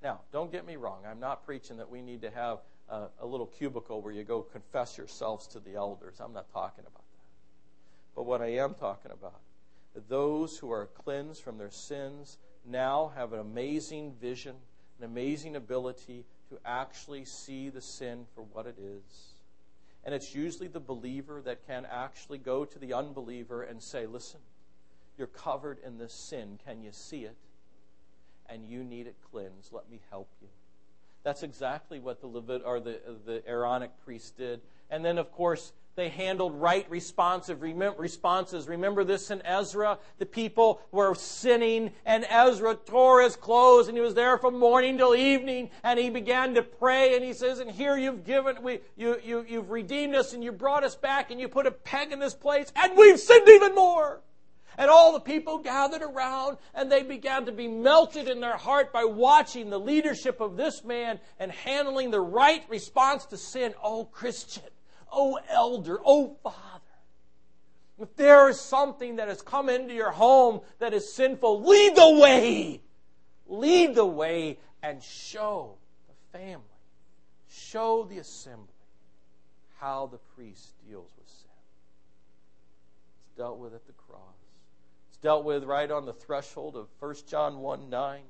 Now, 0.01 0.22
don't 0.32 0.51
get 0.51 0.66
me 0.66 0.75
wrong. 0.75 1.00
I'm 1.10 1.20
not 1.20 1.46
preaching 1.46 1.77
that 1.77 1.89
we 1.89 2.01
need 2.01 2.22
to 2.22 2.30
have 2.30 2.60
a, 2.89 3.08
a 3.22 3.25
little 3.25 3.48
cubicle 3.48 4.01
where 4.01 4.13
you 4.13 4.24
go 4.24 4.42
confess 4.42 4.98
yourselves 4.98 5.48
to 5.48 5.60
the 5.60 5.75
elders. 5.75 6.20
I'm 6.20 6.34
not 6.34 6.51
talking 6.54 6.84
about 6.86 6.94
that. 6.94 8.16
But 8.16 8.24
what 8.24 8.42
I 8.42 8.54
am 8.58 8.74
talking 8.74 9.12
about, 9.12 9.42
that 9.94 10.08
those 10.10 10.58
who 10.58 10.72
are 10.72 10.88
cleansed 11.04 11.42
from 11.42 11.58
their 11.58 11.72
sins 11.72 12.38
now 12.66 13.12
have 13.16 13.34
an 13.34 13.39
amazing 13.39 14.13
vision 14.22 14.56
an 15.00 15.06
amazing 15.06 15.56
ability 15.56 16.25
to 16.50 16.58
actually 16.66 17.25
see 17.25 17.70
the 17.70 17.82
sin 17.82 18.25
for 18.34 18.42
what 18.42 18.66
it 18.66 18.77
is. 18.80 19.34
And 20.04 20.16
it's 20.16 20.34
usually 20.34 20.68
the 20.68 20.80
believer 20.80 21.42
that 21.44 21.68
can 21.68 21.86
actually 21.92 22.38
go 22.38 22.66
to 22.66 22.80
the 22.80 22.94
unbeliever 22.94 23.63
and 23.63 23.82
say, 23.82 24.06
Listen, 24.06 24.39
you're 25.18 25.27
covered 25.27 25.80
in 25.86 25.98
this 25.98 26.13
sin. 26.13 26.60
Can 26.66 26.82
you 26.82 26.92
see 26.92 27.25
it? 27.25 27.36
And 28.50 28.68
you 28.68 28.84
need 28.84 29.08
it 29.08 29.16
cleansed. 29.32 29.74
Let 29.74 29.89
me 29.89 30.00
help 30.10 30.30
you. 30.42 30.48
That's 31.24 31.44
exactly 31.44 32.00
what 32.00 32.22
the 32.22 32.27
Levit 32.27 32.62
or 32.66 32.80
the, 32.80 33.00
the 33.25 33.44
Aaronic 33.48 33.92
priest 34.06 34.38
did. 34.38 34.62
And 34.89 35.04
then, 35.04 35.18
of 35.18 35.32
course, 35.32 35.74
they 35.98 36.10
handled 36.10 36.54
right 36.54 36.89
responsive 36.92 37.62
responses. 37.62 38.68
Remember 38.68 39.04
this 39.04 39.32
in 39.32 39.44
Ezra? 39.44 39.98
The 40.20 40.27
people 40.27 40.80
were 40.92 41.16
sinning, 41.16 41.92
and 42.06 42.24
Ezra 42.30 42.75
tore 42.75 43.24
his 43.24 43.36
clothes, 43.36 43.88
and 43.88 43.98
he 43.98 44.01
was 44.01 44.13
there 44.13 44.38
from 44.38 44.60
morning 44.60 44.98
till 44.98 45.16
evening, 45.16 45.72
and 45.84 46.00
he 46.00 46.12
began 46.12 46.54
to 46.54 46.62
pray, 46.62 47.16
and 47.16 47.25
he 47.25 47.34
says, 47.34 47.58
And 47.58 47.72
here 47.72 47.98
you've 47.98 48.24
given, 48.24 48.62
we, 48.62 48.80
you, 48.96 49.20
you, 49.25 49.44
you've 49.50 49.72
redeemed 49.72 50.13
us, 50.13 50.34
and 50.34 50.44
you 50.44 50.51
brought 50.51 50.84
us 50.84 50.96
back, 50.96 51.32
and 51.32 51.42
you 51.42 51.50
put 51.50 51.66
a 51.66 51.72
peg 51.72 52.12
in 52.12 52.20
this 52.20 52.36
place, 52.36 52.72
and 52.75 52.96
we've 52.96 53.20
sinned 53.20 53.50
even 53.50 53.74
more. 53.74 54.22
And 54.77 54.91
all 54.91 55.13
the 55.13 55.19
people 55.19 55.57
gathered 55.57 56.03
around 56.03 56.57
and 56.74 56.91
they 56.91 57.01
began 57.01 57.46
to 57.46 57.51
be 57.51 57.67
melted 57.67 58.29
in 58.29 58.39
their 58.39 58.57
heart 58.57 58.93
by 58.93 59.05
watching 59.05 59.69
the 59.69 59.79
leadership 59.79 60.39
of 60.39 60.55
this 60.55 60.84
man 60.84 61.19
and 61.39 61.51
handling 61.51 62.12
the 62.12 62.22
right 62.22 62.63
response 62.69 63.25
to 63.27 63.38
sin. 63.38 63.74
Oh, 63.84 64.05
Christian. 64.05 64.63
Oh, 65.12 65.39
elder. 65.50 66.00
Oh, 66.05 66.38
father. 66.43 66.81
If 68.00 68.15
there 68.15 68.48
is 68.50 68.62
something 68.62 69.15
that 69.15 69.27
has 69.27 69.41
come 69.41 69.69
into 69.69 69.93
your 69.93 70.12
home 70.12 70.62
that 70.77 70.93
is 70.93 71.12
sinful, 71.12 71.63
lead 71.63 71.96
the 71.96 72.19
way. 72.22 72.81
Lead 73.48 73.96
the 73.96 74.05
way 74.05 74.60
and 74.84 75.01
show 75.01 75.77
the 76.07 76.38
family, 76.38 76.62
show 77.50 78.03
the 78.03 78.19
assembly 78.19 78.67
how 79.79 80.07
the 80.12 80.19
priest 80.36 80.74
deals 80.88 81.10
with 81.17 81.27
sin. 81.27 81.50
It's 83.22 83.38
dealt 83.38 83.57
with 83.57 83.74
at 83.74 83.88
the 83.88 83.93
cross. 83.93 84.37
It's 85.18 85.24
dealt 85.24 85.46
with 85.46 85.64
right 85.64 85.90
on 85.90 86.06
the 86.06 86.14
threshold 86.14 86.76
of 86.76 86.90
1 87.00 87.16
John 87.28 87.58
1 87.58 87.90
9. 87.90 88.22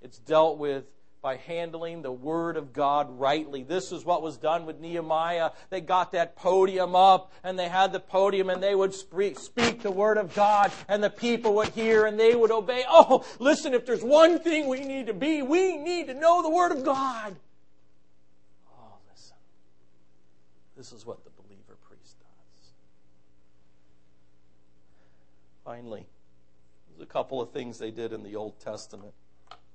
It's 0.00 0.18
dealt 0.18 0.58
with 0.58 0.86
by 1.22 1.36
handling 1.36 2.02
the 2.02 2.10
Word 2.10 2.56
of 2.56 2.72
God 2.72 3.16
rightly. 3.16 3.62
This 3.62 3.92
is 3.92 4.04
what 4.04 4.22
was 4.22 4.38
done 4.38 4.66
with 4.66 4.80
Nehemiah. 4.80 5.52
They 5.70 5.80
got 5.80 6.10
that 6.12 6.34
podium 6.34 6.96
up 6.96 7.32
and 7.44 7.56
they 7.56 7.68
had 7.68 7.92
the 7.92 8.00
podium 8.00 8.50
and 8.50 8.60
they 8.60 8.74
would 8.74 8.92
speak 8.92 9.82
the 9.82 9.92
Word 9.92 10.18
of 10.18 10.34
God 10.34 10.72
and 10.88 11.00
the 11.00 11.10
people 11.10 11.54
would 11.54 11.68
hear 11.68 12.06
and 12.06 12.18
they 12.18 12.34
would 12.34 12.50
obey. 12.50 12.82
Oh, 12.88 13.24
listen, 13.38 13.72
if 13.72 13.86
there's 13.86 14.02
one 14.02 14.40
thing 14.40 14.66
we 14.66 14.80
need 14.80 15.06
to 15.06 15.14
be, 15.14 15.42
we 15.42 15.76
need 15.76 16.08
to 16.08 16.14
know 16.14 16.42
the 16.42 16.50
Word 16.50 16.72
of 16.72 16.84
God. 16.84 17.36
Oh, 18.68 18.96
listen. 19.08 19.36
This 20.76 20.90
is 20.90 21.06
what 21.06 21.22
the 21.22 21.30
believer 21.30 21.76
priest 21.86 22.16
does. 22.18 22.72
Finally, 25.64 26.04
a 27.02 27.06
couple 27.06 27.40
of 27.40 27.50
things 27.50 27.78
they 27.78 27.90
did 27.90 28.12
in 28.12 28.22
the 28.22 28.36
Old 28.36 28.58
Testament. 28.60 29.12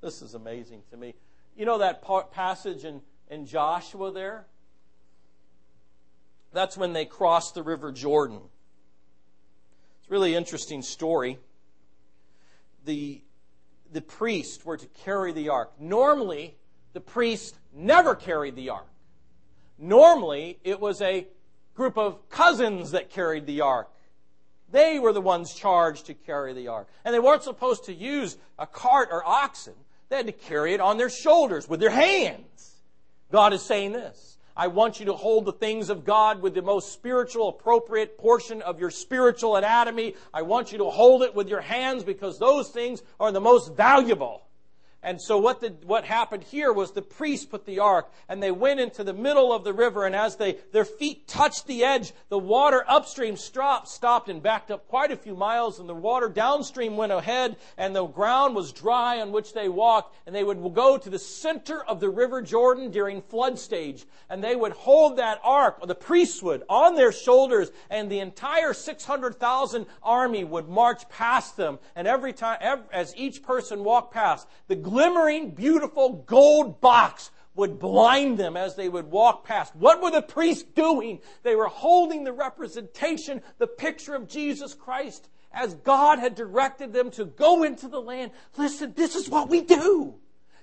This 0.01 0.22
is 0.22 0.34
amazing 0.34 0.81
to 0.91 0.98
me. 0.98 1.13
You 1.55 1.65
know 1.65 1.79
that 1.79 2.03
passage 2.31 2.86
in, 2.86 3.01
in 3.29 3.46
Joshua 3.46 4.12
there? 4.12 4.46
That's 6.53 6.77
when 6.77 6.93
they 6.93 7.05
crossed 7.05 7.55
the 7.55 7.63
River 7.63 7.91
Jordan. 7.91 8.39
It's 10.00 10.10
a 10.10 10.12
really 10.12 10.36
interesting 10.36 10.81
story. 10.81 11.38
The, 12.86 13.22
the 13.91 14.01
priests 14.01 14.63
were 14.63 14.77
to 14.77 14.86
carry 15.03 15.34
the 15.34 15.50
ark. 15.50 15.74
Normally, 15.79 16.55
the 16.93 17.01
priests 17.01 17.57
never 17.74 18.15
carried 18.15 18.55
the 18.55 18.69
ark. 18.69 18.88
Normally, 19.77 20.57
it 20.63 20.79
was 20.79 21.01
a 21.01 21.27
group 21.75 21.98
of 21.98 22.29
cousins 22.29 22.91
that 22.91 23.10
carried 23.10 23.46
the 23.46 23.62
ark. 23.62 23.89
They 24.70 25.00
were 25.00 25.14
the 25.14 25.22
ones 25.22 25.54
charged 25.54 26.08
to 26.08 26.14
carry 26.14 26.54
the 26.54 26.68
ark. 26.68 26.88
And 27.06 27.14
they 27.14 27.20
weren't 27.20 27.44
supposed 27.44 27.86
to 27.86 27.94
use 27.94 28.38
a 28.60 28.68
cart 28.68 29.10
or 29.12 29.26
oxen. 29.26 29.74
They 30.10 30.18
had 30.18 30.26
to 30.28 30.32
carry 30.32 30.74
it 30.74 30.82
on 30.82 30.98
their 30.98 31.10
shoulders 31.10 31.68
with 31.70 31.80
their 31.80 31.90
hands. 31.90 32.76
God 33.32 33.54
is 33.54 33.62
saying 33.62 33.94
this. 33.94 34.38
I 34.56 34.68
want 34.68 35.00
you 35.00 35.06
to 35.06 35.14
hold 35.14 35.46
the 35.46 35.54
things 35.54 35.90
of 35.92 36.04
God 36.04 36.42
with 36.42 36.56
the 36.56 36.64
most 36.64 36.92
spiritual, 36.92 37.50
appropriate 37.50 38.18
portion 38.18 38.64
of 38.64 38.80
your 38.80 38.90
spiritual 38.90 39.56
anatomy. 39.56 40.16
I 40.34 40.42
want 40.42 40.72
you 40.72 40.80
to 40.80 40.90
hold 40.90 41.22
it 41.22 41.36
with 41.36 41.48
your 41.48 41.62
hands 41.62 42.04
because 42.04 42.40
those 42.40 42.70
things 42.70 43.04
are 43.20 43.32
the 43.32 43.40
most 43.40 43.76
valuable. 43.76 44.47
And 45.08 45.22
so 45.22 45.38
what, 45.38 45.62
the, 45.62 45.70
what 45.86 46.04
happened 46.04 46.44
here 46.44 46.74
was 46.74 46.92
the 46.92 47.02
priests 47.02 47.46
put 47.46 47.66
the 47.66 47.80
ark 47.80 48.12
and 48.28 48.44
they 48.44 48.52
went 48.52 48.82
into 48.82 49.06
the 49.06 49.14
middle 49.14 49.54
of 49.54 49.64
the 49.64 49.72
river 49.72 50.06
and 50.06 50.14
as 50.14 50.36
they, 50.36 50.58
their 50.74 50.84
feet 50.84 51.30
touched 51.30 51.66
the 51.66 51.86
edge, 51.86 52.12
the 52.28 52.38
water 52.38 52.84
upstream 52.86 53.38
stopped, 53.38 53.88
stopped 53.88 54.28
and 54.28 54.44
backed 54.44 54.70
up 54.70 54.86
quite 54.90 55.10
a 55.14 55.16
few 55.16 55.34
miles 55.34 55.80
and 55.80 55.88
the 55.88 55.94
water 55.94 56.28
downstream 56.28 56.98
went 56.98 57.14
ahead 57.14 57.56
and 57.78 57.96
the 57.96 58.06
ground 58.06 58.54
was 58.54 58.74
dry 58.74 59.22
on 59.22 59.32
which 59.32 59.54
they 59.54 59.70
walked 59.70 60.14
and 60.26 60.36
they 60.36 60.44
would 60.44 60.62
go 60.74 60.98
to 60.98 61.10
the 61.10 61.18
center 61.18 61.82
of 61.86 62.02
the 62.02 62.10
river 62.10 62.42
Jordan 62.42 62.92
during 62.92 63.22
flood 63.22 63.58
stage 63.58 64.06
and 64.30 64.44
they 64.44 64.58
would 64.58 64.74
hold 64.74 65.20
that 65.20 65.40
ark, 65.42 65.78
or 65.80 65.88
the 65.88 65.96
priests 65.96 66.44
would, 66.44 66.64
on 66.68 66.96
their 66.96 67.14
shoulders 67.14 67.72
and 67.90 68.12
the 68.12 68.20
entire 68.20 68.74
600,000 68.74 69.86
army 70.04 70.44
would 70.44 70.68
march 70.68 71.08
past 71.08 71.56
them 71.56 71.80
and 71.96 72.10
every 72.10 72.34
time, 72.34 72.58
every, 72.60 72.84
as 72.92 73.16
each 73.16 73.42
person 73.42 73.86
walked 73.86 74.14
past, 74.14 74.46
the 74.68 74.76
glimmering, 74.98 75.51
beautiful 75.51 76.24
gold 76.25 76.82
box 76.82 77.30
would 77.54 77.77
blind 77.77 78.36
them 78.39 78.58
as 78.58 78.75
they 78.75 78.89
would 78.89 79.06
walk 79.12 79.46
past. 79.46 79.75
What 79.75 80.01
were 80.01 80.10
the 80.10 80.24
priests 80.24 80.63
doing? 80.63 81.20
They 81.44 81.56
were 81.56 81.68
holding 81.68 82.24
the 82.24 82.34
representation, 82.34 83.44
the 83.60 83.68
picture 83.68 84.16
of 84.16 84.27
Jesus 84.27 84.74
Christ 84.74 85.30
as 85.51 85.75
God 85.75 86.18
had 86.18 86.34
directed 86.34 86.94
them 86.94 87.12
to 87.12 87.25
go 87.25 87.62
into 87.62 87.88
the 87.88 88.01
land. 88.01 88.32
Listen, 88.58 88.94
this 88.96 89.16
is 89.16 89.30
what 89.30 89.50
we 89.50 89.62
do. 89.62 90.16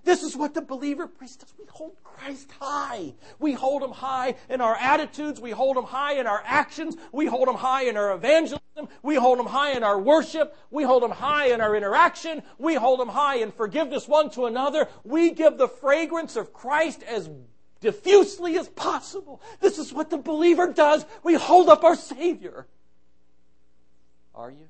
This 0.04 0.22
is 0.22 0.36
what 0.36 0.52
the 0.52 0.60
believer 0.60 1.06
priest 1.06 1.40
does. 1.40 1.54
We 1.58 1.64
hold 1.68 1.96
Christ 2.04 2.50
high. 2.60 3.14
We 3.38 3.54
hold 3.54 3.82
him 3.82 3.90
high 3.90 4.36
in 4.48 4.60
our 4.60 4.76
attitudes. 4.76 5.40
We 5.40 5.50
hold 5.50 5.76
him 5.76 5.84
high 5.84 6.14
in 6.14 6.26
our 6.26 6.42
actions. 6.44 6.96
We 7.10 7.26
hold 7.26 7.48
him 7.48 7.54
high 7.54 7.84
in 7.84 7.96
our 7.96 8.12
evangelism. 8.12 8.60
We 9.02 9.14
hold 9.14 9.38
him 9.38 9.46
high 9.46 9.72
in 9.72 9.82
our 9.82 9.98
worship. 9.98 10.56
We 10.70 10.82
hold 10.84 11.02
him 11.02 11.10
high 11.10 11.46
in 11.46 11.60
our 11.60 11.74
interaction. 11.74 12.42
We 12.58 12.74
hold 12.74 13.00
him 13.00 13.08
high 13.08 13.36
in 13.36 13.50
forgiveness 13.50 14.06
one 14.06 14.30
to 14.30 14.44
another. 14.44 14.88
We 15.04 15.30
give 15.30 15.56
the 15.56 15.68
fragrance 15.68 16.36
of 16.36 16.52
Christ 16.52 17.02
as 17.02 17.30
diffusely 17.80 18.58
as 18.58 18.68
possible. 18.68 19.40
This 19.60 19.78
is 19.78 19.92
what 19.92 20.10
the 20.10 20.18
believer 20.18 20.72
does. 20.72 21.06
We 21.22 21.34
hold 21.34 21.68
up 21.68 21.82
our 21.82 21.96
Savior. 21.96 22.66
Are 24.34 24.50
you? 24.50 24.66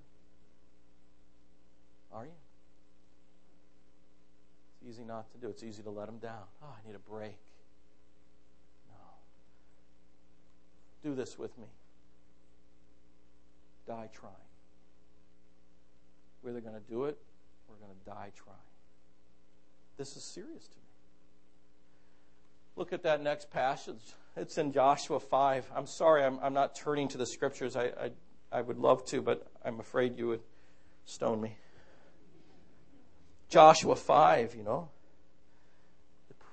Not 5.07 5.31
to 5.33 5.39
do. 5.39 5.49
It's 5.49 5.63
easy 5.63 5.83
to 5.83 5.91
let 5.91 6.07
them 6.07 6.19
down. 6.19 6.43
Oh, 6.63 6.67
I 6.67 6.87
need 6.87 6.95
a 6.95 7.11
break. 7.11 7.37
No. 8.89 8.95
Do 11.11 11.15
this 11.15 11.39
with 11.39 11.57
me. 11.59 11.67
Die 13.87 14.09
trying. 14.13 14.33
We're 16.43 16.51
either 16.51 16.61
going 16.61 16.75
to 16.75 16.91
do 16.91 17.05
it 17.05 17.19
or 17.69 17.75
we're 17.75 17.87
going 17.87 17.99
to 17.99 18.11
die 18.11 18.33
trying. 18.37 18.57
This 19.97 20.17
is 20.17 20.25
serious 20.25 20.67
to 20.67 20.77
me. 20.77 20.83
Look 22.77 22.93
at 22.93 23.03
that 23.05 23.23
next 23.23 23.51
passage. 23.51 24.03
It's 24.37 24.59
in 24.59 24.73
Joshua 24.73 25.21
5. 25.21 25.71
I'm 25.77 25.87
sorry, 25.87 26.25
I'm, 26.25 26.39
I'm 26.43 26.55
not 26.55 26.75
turning 26.75 27.09
to 27.09 27.19
the 27.19 27.27
scriptures. 27.27 27.77
I, 27.77 27.85
I, 27.85 28.11
I 28.51 28.61
would 28.61 28.79
love 28.79 29.05
to, 29.07 29.23
but 29.23 29.47
I'm 29.65 29.79
afraid 29.79 30.19
you 30.19 30.29
would 30.29 30.43
stone 31.05 31.41
me. 31.41 31.57
Joshua 33.49 33.95
5, 33.95 34.57
you 34.57 34.65
know. 34.65 34.89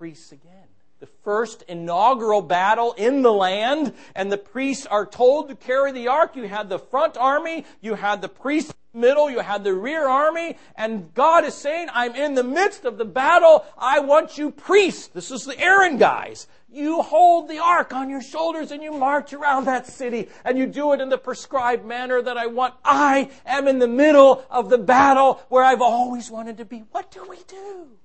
Priests 0.01 0.31
again. 0.31 0.65
The 0.99 1.05
first 1.05 1.61
inaugural 1.67 2.41
battle 2.41 2.93
in 2.93 3.21
the 3.21 3.31
land, 3.31 3.93
and 4.15 4.31
the 4.31 4.37
priests 4.39 4.87
are 4.87 5.05
told 5.05 5.49
to 5.49 5.55
carry 5.55 5.91
the 5.91 6.07
ark. 6.07 6.35
You 6.35 6.47
had 6.47 6.69
the 6.69 6.79
front 6.79 7.17
army, 7.17 7.65
you 7.81 7.93
had 7.93 8.23
the 8.23 8.27
priests 8.27 8.71
in 8.71 8.99
the 8.99 9.07
middle, 9.07 9.29
you 9.29 9.41
had 9.41 9.63
the 9.63 9.75
rear 9.75 10.07
army, 10.07 10.57
and 10.75 11.13
God 11.13 11.45
is 11.45 11.53
saying, 11.53 11.89
I'm 11.93 12.15
in 12.15 12.33
the 12.33 12.43
midst 12.43 12.83
of 12.83 12.97
the 12.97 13.05
battle. 13.05 13.63
I 13.77 13.99
want 13.99 14.39
you 14.39 14.49
priests. 14.49 15.05
This 15.05 15.29
is 15.29 15.45
the 15.45 15.59
Aaron 15.59 15.99
guys. 15.99 16.47
You 16.67 17.03
hold 17.03 17.47
the 17.47 17.59
ark 17.59 17.93
on 17.93 18.09
your 18.09 18.23
shoulders 18.23 18.71
and 18.71 18.81
you 18.81 18.91
march 18.91 19.33
around 19.33 19.65
that 19.65 19.85
city 19.85 20.29
and 20.43 20.57
you 20.57 20.65
do 20.65 20.93
it 20.93 20.99
in 20.99 21.09
the 21.09 21.17
prescribed 21.19 21.85
manner 21.85 22.23
that 22.23 22.37
I 22.37 22.47
want. 22.47 22.73
I 22.83 23.29
am 23.45 23.67
in 23.67 23.77
the 23.77 23.87
middle 23.87 24.43
of 24.49 24.71
the 24.71 24.79
battle 24.79 25.43
where 25.49 25.63
I've 25.63 25.79
always 25.79 26.31
wanted 26.31 26.57
to 26.57 26.65
be. 26.65 26.85
What 26.89 27.11
do 27.11 27.23
we 27.29 27.37
do? 27.47 27.99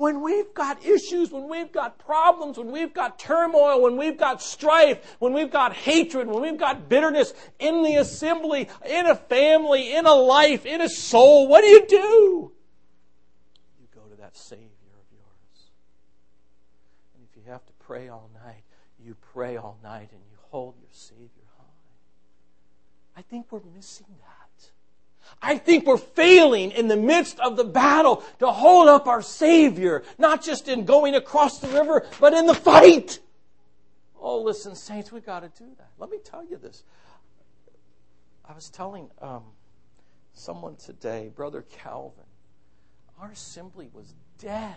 When 0.00 0.22
we've 0.22 0.54
got 0.54 0.82
issues, 0.82 1.30
when 1.30 1.46
we've 1.46 1.70
got 1.70 1.98
problems, 1.98 2.56
when 2.56 2.72
we've 2.72 2.94
got 2.94 3.18
turmoil, 3.18 3.82
when 3.82 3.98
we've 3.98 4.16
got 4.16 4.40
strife, 4.40 5.16
when 5.18 5.34
we've 5.34 5.50
got 5.50 5.74
hatred, 5.74 6.26
when 6.26 6.40
we've 6.40 6.56
got 6.56 6.88
bitterness 6.88 7.34
in 7.58 7.82
the 7.82 7.96
assembly, 7.96 8.66
in 8.88 9.06
a 9.06 9.14
family, 9.14 9.92
in 9.94 10.06
a 10.06 10.14
life, 10.14 10.64
in 10.64 10.80
a 10.80 10.88
soul, 10.88 11.48
what 11.48 11.60
do 11.60 11.66
you 11.66 11.86
do? 11.86 12.52
You 13.78 13.88
go 13.94 14.00
to 14.08 14.16
that 14.22 14.38
Savior 14.38 14.64
of 14.64 15.04
yours. 15.12 15.68
And 17.14 17.22
if 17.30 17.36
you 17.36 17.52
have 17.52 17.66
to 17.66 17.72
pray 17.74 18.08
all 18.08 18.30
night, 18.42 18.62
you 19.04 19.14
pray 19.34 19.58
all 19.58 19.76
night 19.82 20.08
and 20.12 20.22
you 20.30 20.38
hold 20.48 20.76
your 20.80 20.88
Savior 20.92 21.28
high. 21.58 23.18
I 23.18 23.20
think 23.20 23.52
we're 23.52 23.60
missing 23.76 24.06
that. 24.08 24.39
I 25.42 25.56
think 25.56 25.86
we're 25.86 25.96
failing 25.96 26.70
in 26.70 26.88
the 26.88 26.96
midst 26.96 27.40
of 27.40 27.56
the 27.56 27.64
battle 27.64 28.22
to 28.40 28.48
hold 28.48 28.88
up 28.88 29.06
our 29.06 29.22
Savior, 29.22 30.02
not 30.18 30.42
just 30.42 30.68
in 30.68 30.84
going 30.84 31.14
across 31.14 31.58
the 31.58 31.68
river, 31.68 32.06
but 32.20 32.34
in 32.34 32.46
the 32.46 32.54
fight. 32.54 33.20
Oh, 34.20 34.42
listen, 34.42 34.74
saints, 34.74 35.10
we've 35.10 35.24
got 35.24 35.40
to 35.40 35.48
do 35.62 35.70
that. 35.78 35.90
Let 35.98 36.10
me 36.10 36.18
tell 36.22 36.44
you 36.44 36.58
this. 36.58 36.82
I 38.46 38.52
was 38.52 38.68
telling 38.68 39.08
um, 39.22 39.44
someone 40.34 40.76
today, 40.76 41.30
Brother 41.34 41.64
Calvin, 41.70 42.24
our 43.18 43.30
assembly 43.30 43.88
was 43.92 44.14
dead. 44.38 44.74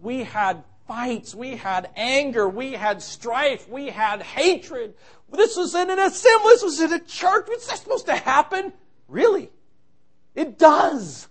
We 0.00 0.22
had 0.24 0.64
fights, 0.86 1.34
we 1.34 1.56
had 1.56 1.90
anger, 1.96 2.48
we 2.48 2.72
had 2.72 3.02
strife, 3.02 3.68
we 3.68 3.88
had 3.88 4.22
hatred. 4.22 4.94
This 5.30 5.56
was 5.56 5.74
in 5.74 5.90
an 5.90 5.98
assembly, 5.98 6.52
this 6.52 6.62
was 6.62 6.80
in 6.80 6.92
a 6.92 6.98
church. 6.98 7.44
What's 7.46 7.66
that 7.68 7.78
supposed 7.78 8.06
to 8.06 8.16
happen? 8.16 8.72
Really? 9.08 9.50
It 10.34 10.58
does. 10.58 11.28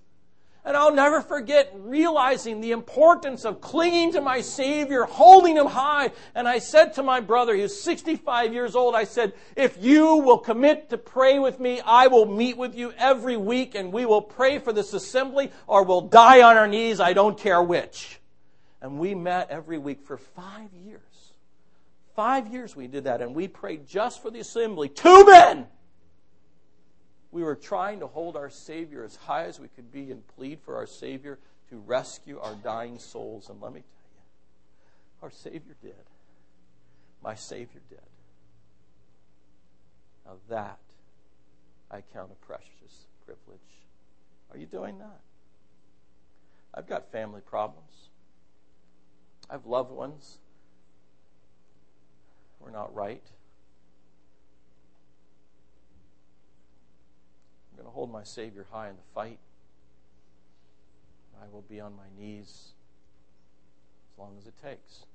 And 0.64 0.78
I'll 0.78 0.94
never 0.94 1.22
forget 1.22 1.74
realizing 1.76 2.62
the 2.62 2.72
importance 2.72 3.46
of 3.46 3.62
clinging 3.62 4.12
to 4.12 4.22
my 4.22 4.42
Savior, 4.42 5.06
holding 5.06 5.58
Him 5.58 5.66
high. 5.66 6.12
And 6.36 6.48
I 6.48 6.60
said 6.60 6.94
to 6.94 7.04
my 7.04 7.20
brother, 7.20 7.56
he 7.56 7.64
was 7.64 7.82
65 7.82 8.54
years 8.54 8.76
old, 8.76 8.94
I 8.94 9.06
said, 9.06 9.34
if 9.56 9.82
you 9.82 10.18
will 10.18 10.38
commit 10.38 10.92
to 10.92 11.00
pray 11.00 11.40
with 11.40 11.60
me, 11.60 11.82
I 11.84 12.08
will 12.08 12.28
meet 12.28 12.58
with 12.58 12.76
you 12.76 12.94
every 12.96 13.38
week 13.38 13.74
and 13.74 13.92
we 13.92 14.06
will 14.06 14.22
pray 14.22 14.60
for 14.60 14.72
this 14.72 14.94
assembly 14.94 15.52
or 15.66 15.84
we'll 15.84 16.02
die 16.02 16.44
on 16.44 16.58
our 16.58 16.68
knees. 16.68 17.00
I 17.00 17.14
don't 17.14 17.40
care 17.40 17.64
which. 17.64 18.20
And 18.84 19.00
we 19.00 19.16
met 19.16 19.50
every 19.50 19.80
week 19.80 20.04
for 20.04 20.18
five 20.18 20.72
years. 20.74 21.02
Five 22.16 22.54
years 22.54 22.76
we 22.76 22.86
did 22.86 23.06
that 23.06 23.22
and 23.24 23.34
we 23.34 23.48
prayed 23.48 23.88
just 23.88 24.22
for 24.22 24.30
the 24.30 24.40
assembly. 24.40 24.90
Two 24.90 25.26
men! 25.26 25.66
We 27.32 27.44
were 27.44 27.56
trying 27.56 28.00
to 28.02 28.08
hold 28.08 28.36
our 28.36 28.50
Savior 28.50 29.04
as 29.04 29.16
high 29.16 29.46
as 29.46 29.60
we 29.60 29.70
could 29.70 29.92
be 29.92 30.12
and 30.12 30.26
plead 30.36 30.60
for 30.60 30.76
our 30.76 30.88
Savior 30.88 31.40
to 31.70 31.78
rescue 31.78 32.40
our 32.40 32.56
dying 32.56 33.00
souls. 33.00 33.50
And 33.50 33.62
let 33.62 33.74
me 33.74 33.80
tell 33.80 34.12
you, 34.14 35.24
our 35.24 35.32
Savior 35.32 35.76
did. 35.82 35.96
My 37.24 37.36
Savior 37.36 37.82
did. 37.90 38.00
Now 40.26 40.34
that 40.50 40.80
I 41.90 42.02
count 42.14 42.32
a 42.32 42.46
precious 42.46 43.06
privilege. 43.26 43.60
Are 44.52 44.58
you 44.58 44.66
doing 44.66 45.00
that? 45.00 45.22
I've 46.74 46.88
got 46.88 47.12
family 47.12 47.42
problems. 47.42 48.10
I 49.50 49.54
have 49.54 49.66
loved 49.66 49.92
ones. 49.92 50.38
We're 52.60 52.72
not 52.72 52.94
right. 52.94 53.24
Going 57.82 57.92
to 57.92 57.96
hold 57.96 58.12
my 58.12 58.24
Savior 58.24 58.68
high 58.72 58.90
in 58.90 58.96
the 58.96 59.02
fight. 59.16 59.40
I 61.42 61.46
will 61.52 61.64
be 61.68 61.80
on 61.80 61.96
my 61.96 62.04
knees 62.16 62.74
as 64.14 64.20
long 64.20 64.36
as 64.38 64.46
it 64.46 64.54
takes. 64.62 65.06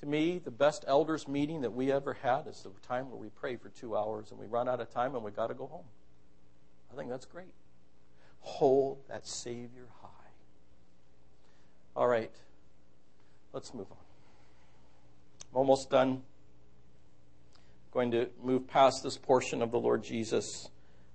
To 0.00 0.06
me, 0.06 0.38
the 0.38 0.52
best 0.52 0.84
elders 0.86 1.26
meeting 1.26 1.62
that 1.62 1.72
we 1.72 1.90
ever 1.90 2.14
had 2.22 2.46
is 2.46 2.62
the 2.62 2.70
time 2.86 3.10
where 3.10 3.18
we 3.18 3.28
pray 3.30 3.56
for 3.56 3.70
two 3.70 3.96
hours 3.96 4.30
and 4.30 4.38
we 4.38 4.46
run 4.46 4.68
out 4.68 4.78
of 4.78 4.92
time 4.92 5.16
and 5.16 5.24
we 5.24 5.32
got 5.32 5.48
to 5.48 5.54
go 5.54 5.66
home. 5.66 5.86
I 6.92 6.96
think 6.96 7.10
that's 7.10 7.26
great. 7.26 7.52
Hold 8.40 8.98
that 9.08 9.26
Savior 9.26 9.88
high. 10.00 10.08
All 11.96 12.06
right, 12.06 12.30
let's 13.52 13.74
move 13.74 13.86
on. 13.90 13.98
I'm 15.50 15.56
almost 15.56 15.90
done 15.90 16.22
going 17.96 18.10
to 18.10 18.28
move 18.44 18.68
past 18.68 19.02
this 19.02 19.16
portion 19.16 19.62
of 19.62 19.70
the 19.70 19.80
Lord 19.80 20.04
Jesus, 20.04 20.68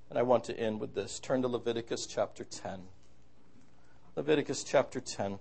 and 0.10 0.18
I 0.18 0.24
want 0.24 0.46
to 0.46 0.60
end 0.60 0.80
with 0.80 0.96
this. 0.96 1.20
Turn 1.20 1.44
to 1.44 1.48
Leviticus 1.48 2.08
chapter 2.08 2.44
10. 2.44 2.80
Leviticus 4.16 4.64
chapter 4.64 5.00
10. 5.00 5.38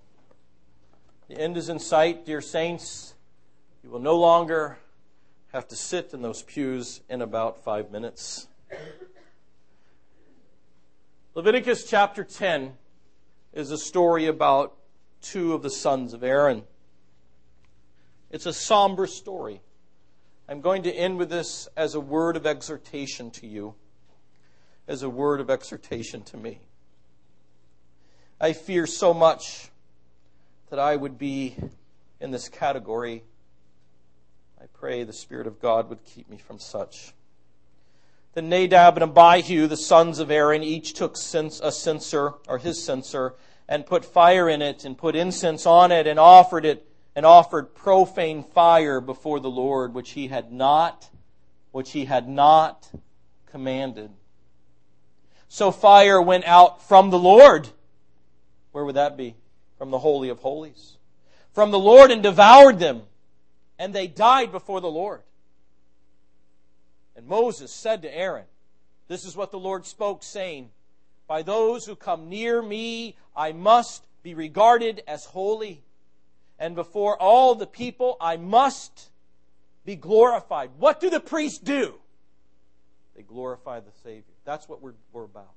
The 1.30 1.38
end 1.38 1.56
is 1.56 1.70
in 1.70 1.78
sight, 1.78 2.26
dear 2.26 2.42
saints. 2.42 3.14
You 3.82 3.88
will 3.88 4.00
no 4.00 4.18
longer 4.18 4.80
have 5.54 5.66
to 5.68 5.76
sit 5.76 6.12
in 6.12 6.20
those 6.20 6.42
pews 6.42 7.00
in 7.08 7.22
about 7.22 7.64
five 7.64 7.90
minutes. 7.90 8.46
Leviticus 11.34 11.88
chapter 11.88 12.22
10 12.22 12.74
is 13.54 13.70
a 13.70 13.78
story 13.78 14.26
about 14.26 14.76
two 15.22 15.54
of 15.54 15.62
the 15.62 15.70
sons 15.70 16.12
of 16.12 16.22
Aaron. 16.22 16.64
It's 18.30 18.44
a 18.44 18.52
somber 18.52 19.06
story. 19.06 19.62
I'm 20.50 20.62
going 20.62 20.82
to 20.82 20.92
end 20.92 21.16
with 21.16 21.30
this 21.30 21.68
as 21.76 21.94
a 21.94 22.00
word 22.00 22.36
of 22.36 22.44
exhortation 22.44 23.30
to 23.30 23.46
you, 23.46 23.76
as 24.88 25.04
a 25.04 25.08
word 25.08 25.40
of 25.40 25.48
exhortation 25.48 26.22
to 26.22 26.36
me. 26.36 26.58
I 28.40 28.52
fear 28.52 28.84
so 28.88 29.14
much 29.14 29.70
that 30.70 30.80
I 30.80 30.96
would 30.96 31.18
be 31.18 31.54
in 32.18 32.32
this 32.32 32.48
category. 32.48 33.22
I 34.60 34.64
pray 34.74 35.04
the 35.04 35.12
Spirit 35.12 35.46
of 35.46 35.62
God 35.62 35.88
would 35.88 36.04
keep 36.04 36.28
me 36.28 36.38
from 36.38 36.58
such. 36.58 37.14
Then 38.34 38.48
Nadab 38.48 39.00
and 39.00 39.04
Abihu, 39.04 39.68
the 39.68 39.76
sons 39.76 40.18
of 40.18 40.32
Aaron, 40.32 40.64
each 40.64 40.94
took 40.94 41.14
a 41.14 41.70
censer, 41.70 42.34
or 42.48 42.58
his 42.58 42.82
censer, 42.82 43.34
and 43.68 43.86
put 43.86 44.04
fire 44.04 44.48
in 44.48 44.62
it, 44.62 44.84
and 44.84 44.98
put 44.98 45.14
incense 45.14 45.64
on 45.64 45.92
it, 45.92 46.08
and 46.08 46.18
offered 46.18 46.64
it 46.64 46.89
and 47.14 47.26
offered 47.26 47.74
profane 47.74 48.42
fire 48.42 49.00
before 49.00 49.40
the 49.40 49.50
Lord, 49.50 49.94
which 49.94 50.10
he 50.10 50.28
had 50.28 50.52
not, 50.52 51.08
which 51.72 51.92
he 51.92 52.04
had 52.04 52.28
not 52.28 52.88
commanded. 53.50 54.10
So 55.48 55.72
fire 55.72 56.22
went 56.22 56.44
out 56.44 56.82
from 56.82 57.10
the 57.10 57.18
Lord. 57.18 57.68
Where 58.72 58.84
would 58.84 58.96
that 58.96 59.16
be? 59.16 59.34
From 59.78 59.90
the 59.90 59.98
Holy 59.98 60.28
of 60.28 60.38
Holies. 60.38 60.96
From 61.52 61.72
the 61.72 61.78
Lord 61.78 62.12
and 62.12 62.22
devoured 62.22 62.78
them, 62.78 63.02
and 63.78 63.92
they 63.92 64.06
died 64.06 64.52
before 64.52 64.80
the 64.80 64.90
Lord. 64.90 65.22
And 67.16 67.26
Moses 67.26 67.72
said 67.72 68.02
to 68.02 68.16
Aaron, 68.16 68.44
This 69.08 69.24
is 69.24 69.36
what 69.36 69.50
the 69.50 69.58
Lord 69.58 69.84
spoke, 69.84 70.22
saying, 70.22 70.70
By 71.26 71.42
those 71.42 71.84
who 71.84 71.96
come 71.96 72.28
near 72.28 72.62
me, 72.62 73.16
I 73.34 73.50
must 73.52 74.04
be 74.22 74.34
regarded 74.34 75.02
as 75.08 75.24
holy 75.24 75.82
and 76.60 76.74
before 76.74 77.16
all 77.16 77.54
the 77.54 77.66
people, 77.66 78.18
I 78.20 78.36
must 78.36 79.08
be 79.86 79.96
glorified. 79.96 80.70
What 80.78 81.00
do 81.00 81.08
the 81.08 81.18
priests 81.18 81.58
do? 81.58 81.94
They 83.16 83.22
glorify 83.22 83.80
the 83.80 83.90
Savior. 84.04 84.34
That's 84.44 84.68
what 84.68 84.82
we're, 84.82 84.92
we're 85.10 85.24
about. 85.24 85.54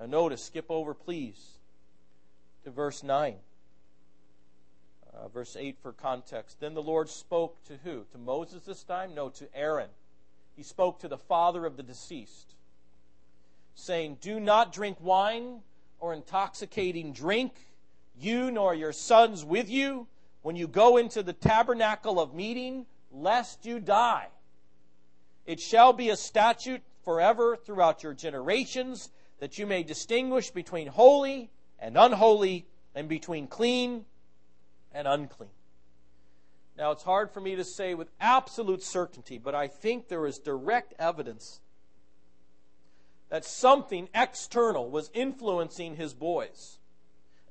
Now, 0.00 0.06
notice, 0.06 0.42
skip 0.42 0.66
over, 0.68 0.94
please, 0.94 1.40
to 2.64 2.72
verse 2.72 3.04
9. 3.04 3.36
Uh, 5.14 5.28
verse 5.28 5.56
8 5.58 5.76
for 5.80 5.92
context. 5.92 6.58
Then 6.58 6.74
the 6.74 6.82
Lord 6.82 7.08
spoke 7.08 7.64
to 7.66 7.78
who? 7.84 8.04
To 8.10 8.18
Moses 8.18 8.62
this 8.62 8.82
time? 8.82 9.14
No, 9.14 9.28
to 9.30 9.48
Aaron. 9.54 9.88
He 10.56 10.64
spoke 10.64 10.98
to 11.00 11.08
the 11.08 11.16
father 11.16 11.64
of 11.64 11.76
the 11.76 11.82
deceased, 11.82 12.54
saying, 13.76 14.18
Do 14.20 14.40
not 14.40 14.72
drink 14.72 14.98
wine 15.00 15.60
or 16.00 16.12
intoxicating 16.12 17.12
drink, 17.12 17.52
you 18.18 18.50
nor 18.50 18.74
your 18.74 18.92
sons 18.92 19.44
with 19.44 19.70
you 19.70 20.08
when 20.46 20.54
you 20.54 20.68
go 20.68 20.96
into 20.96 21.24
the 21.24 21.32
tabernacle 21.32 22.20
of 22.20 22.32
meeting, 22.32 22.86
lest 23.10 23.66
you 23.66 23.80
die. 23.80 24.28
It 25.44 25.58
shall 25.58 25.92
be 25.92 26.10
a 26.10 26.16
statute 26.16 26.82
forever 27.04 27.56
throughout 27.56 28.04
your 28.04 28.14
generations, 28.14 29.10
that 29.40 29.58
you 29.58 29.66
may 29.66 29.82
distinguish 29.82 30.52
between 30.52 30.86
holy 30.86 31.50
and 31.80 31.98
unholy, 31.98 32.64
and 32.94 33.08
between 33.08 33.48
clean 33.48 34.04
and 34.92 35.08
unclean. 35.08 35.50
Now, 36.78 36.92
it's 36.92 37.02
hard 37.02 37.32
for 37.32 37.40
me 37.40 37.56
to 37.56 37.64
say 37.64 37.94
with 37.94 38.12
absolute 38.20 38.84
certainty, 38.84 39.38
but 39.38 39.56
I 39.56 39.66
think 39.66 40.06
there 40.06 40.26
is 40.26 40.38
direct 40.38 40.94
evidence 40.96 41.58
that 43.30 43.44
something 43.44 44.08
external 44.14 44.90
was 44.90 45.10
influencing 45.12 45.96
his 45.96 46.14
boys 46.14 46.78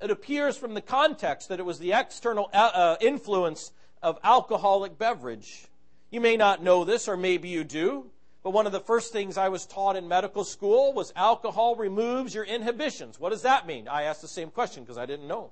it 0.00 0.10
appears 0.10 0.56
from 0.56 0.74
the 0.74 0.80
context 0.80 1.48
that 1.48 1.58
it 1.58 1.64
was 1.64 1.78
the 1.78 1.92
external 1.92 2.50
uh, 2.52 2.70
uh, 2.74 2.96
influence 3.00 3.72
of 4.02 4.18
alcoholic 4.22 4.98
beverage. 4.98 5.66
You 6.10 6.20
may 6.20 6.36
not 6.36 6.62
know 6.62 6.84
this, 6.84 7.08
or 7.08 7.16
maybe 7.16 7.48
you 7.48 7.64
do, 7.64 8.10
but 8.42 8.50
one 8.50 8.66
of 8.66 8.72
the 8.72 8.80
first 8.80 9.12
things 9.12 9.36
I 9.36 9.48
was 9.48 9.66
taught 9.66 9.96
in 9.96 10.06
medical 10.06 10.44
school 10.44 10.92
was 10.92 11.12
alcohol 11.16 11.74
removes 11.74 12.34
your 12.34 12.44
inhibitions. 12.44 13.18
What 13.18 13.30
does 13.30 13.42
that 13.42 13.66
mean? 13.66 13.88
I 13.88 14.02
asked 14.02 14.22
the 14.22 14.28
same 14.28 14.50
question 14.50 14.84
because 14.84 14.98
I 14.98 15.06
didn't 15.06 15.26
know. 15.26 15.50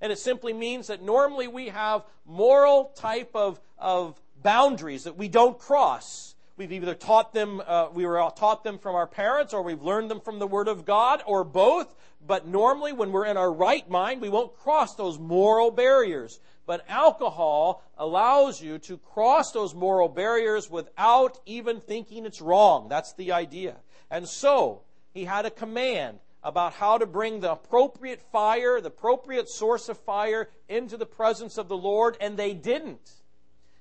And 0.00 0.12
it 0.12 0.18
simply 0.18 0.52
means 0.52 0.86
that 0.86 1.02
normally 1.02 1.48
we 1.48 1.68
have 1.68 2.04
moral 2.24 2.92
type 2.94 3.30
of, 3.34 3.60
of 3.78 4.20
boundaries 4.42 5.04
that 5.04 5.16
we 5.16 5.28
don't 5.28 5.58
cross. 5.58 6.34
We've 6.56 6.72
either 6.72 6.94
taught 6.94 7.32
them, 7.32 7.60
uh, 7.66 7.88
we 7.92 8.06
were 8.06 8.30
taught 8.36 8.64
them 8.64 8.78
from 8.78 8.94
our 8.94 9.06
parents, 9.06 9.52
or 9.52 9.62
we've 9.62 9.82
learned 9.82 10.10
them 10.10 10.20
from 10.20 10.38
the 10.38 10.46
Word 10.46 10.68
of 10.68 10.84
God, 10.84 11.22
or 11.26 11.44
both. 11.44 11.94
But 12.26 12.46
normally, 12.46 12.92
when 12.92 13.12
we're 13.12 13.26
in 13.26 13.36
our 13.36 13.52
right 13.52 13.88
mind, 13.88 14.20
we 14.20 14.28
won't 14.28 14.56
cross 14.56 14.94
those 14.94 15.18
moral 15.18 15.70
barriers. 15.70 16.40
But 16.66 16.84
alcohol 16.88 17.82
allows 17.96 18.60
you 18.60 18.78
to 18.80 18.98
cross 18.98 19.52
those 19.52 19.74
moral 19.74 20.08
barriers 20.08 20.68
without 20.68 21.40
even 21.46 21.80
thinking 21.80 22.26
it's 22.26 22.42
wrong. 22.42 22.88
That's 22.88 23.14
the 23.14 23.32
idea. 23.32 23.76
And 24.10 24.28
so, 24.28 24.82
he 25.14 25.24
had 25.24 25.46
a 25.46 25.50
command 25.50 26.18
about 26.42 26.74
how 26.74 26.98
to 26.98 27.06
bring 27.06 27.40
the 27.40 27.52
appropriate 27.52 28.20
fire, 28.30 28.80
the 28.80 28.88
appropriate 28.88 29.48
source 29.48 29.88
of 29.88 29.98
fire 29.98 30.48
into 30.68 30.96
the 30.96 31.06
presence 31.06 31.58
of 31.58 31.68
the 31.68 31.76
Lord, 31.76 32.16
and 32.20 32.36
they 32.36 32.54
didn't. 32.54 33.10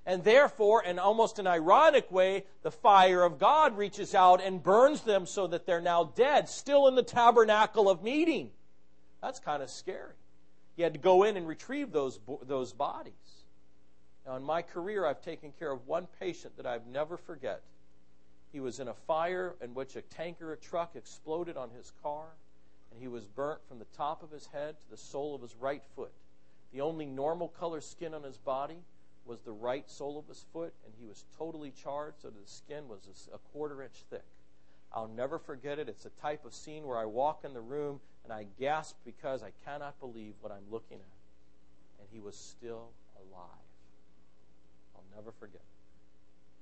And 0.08 0.24
therefore, 0.24 0.86
in 0.86 1.00
almost 1.00 1.38
an 1.38 1.48
ironic 1.48 2.10
way, 2.10 2.46
the 2.62 2.72
fire 2.72 3.24
of 3.24 3.38
God 3.38 3.78
reaches 3.78 4.16
out 4.16 4.42
and 4.42 4.64
burns 4.64 5.02
them 5.02 5.26
so 5.26 5.48
that 5.48 5.66
they're 5.66 5.82
now 5.82 6.06
dead, 6.16 6.48
still 6.48 6.88
in 6.88 6.96
the 6.96 7.04
tabernacle 7.04 7.90
of 7.90 8.02
meeting. 8.02 8.52
That's 9.22 9.42
kind 9.42 9.62
of 9.62 9.70
scary. 9.70 10.14
You 10.78 10.86
had 10.86 10.94
to 10.94 11.00
go 11.00 11.24
in 11.24 11.36
and 11.36 11.46
retrieve 11.46 11.92
those, 11.92 12.22
those 12.44 12.72
bodies. 12.72 13.14
Now, 14.26 14.38
in 14.38 14.44
my 14.44 14.62
career, 14.62 15.06
I've 15.06 15.22
taken 15.22 15.52
care 15.60 15.72
of 15.72 15.86
one 15.86 16.08
patient 16.22 16.56
that 16.56 16.66
I've 16.66 16.88
never 16.88 17.18
forget. 17.18 17.62
He 18.54 18.62
was 18.62 18.80
in 18.80 18.88
a 18.88 18.94
fire 18.94 19.56
in 19.62 19.74
which 19.74 19.98
a 19.98 20.02
tanker, 20.02 20.54
a 20.54 20.58
truck 20.58 20.96
exploded 20.96 21.58
on 21.58 21.70
his 21.72 21.92
car, 22.02 22.28
and 22.92 23.02
he 23.02 23.10
was 23.10 23.26
burnt 23.26 23.60
from 23.68 23.80
the 23.80 23.86
top 23.98 24.24
of 24.24 24.32
his 24.32 24.48
head 24.48 24.80
to 24.80 24.90
the 24.90 24.96
sole 24.96 25.36
of 25.36 25.42
his 25.42 25.54
right 25.60 25.84
foot. 25.98 26.14
The 26.72 26.80
only 26.80 27.06
normal 27.06 27.50
color 27.50 27.82
skin 27.82 28.14
on 28.14 28.24
his 28.24 28.38
body 28.38 28.78
was 29.28 29.42
the 29.42 29.52
right 29.52 29.90
sole 29.90 30.18
of 30.18 30.28
his 30.28 30.46
foot, 30.54 30.74
and 30.86 30.94
he 31.00 31.06
was 31.06 31.26
totally 31.38 31.72
charred, 31.84 32.14
so 32.22 32.30
the 32.30 32.36
skin 32.46 32.88
was 32.88 33.30
a 33.34 33.38
quarter 33.52 33.82
inch 33.84 34.04
thick. 34.10 34.24
I'll 34.94 35.10
never 35.10 35.38
forget 35.38 35.80
it. 35.80 35.90
It's 35.90 36.06
a 36.06 36.22
type 36.22 36.46
of 36.46 36.54
scene 36.54 36.86
where 36.86 36.98
I 36.98 37.06
walk 37.06 37.42
in 37.44 37.54
the 37.54 37.62
room 37.62 38.00
and 38.24 38.32
I 38.34 38.46
gasp 38.60 38.96
because 39.06 39.44
I 39.44 39.52
cannot 39.66 40.00
believe 40.00 40.34
what 40.42 40.52
I'm 40.52 40.72
looking 40.72 40.98
at. 40.98 42.00
And 42.00 42.08
he 42.12 42.20
was 42.20 42.36
still 42.36 42.90
alive. 43.18 43.48
I'll 44.96 45.04
never 45.16 45.32
forget. 45.40 45.62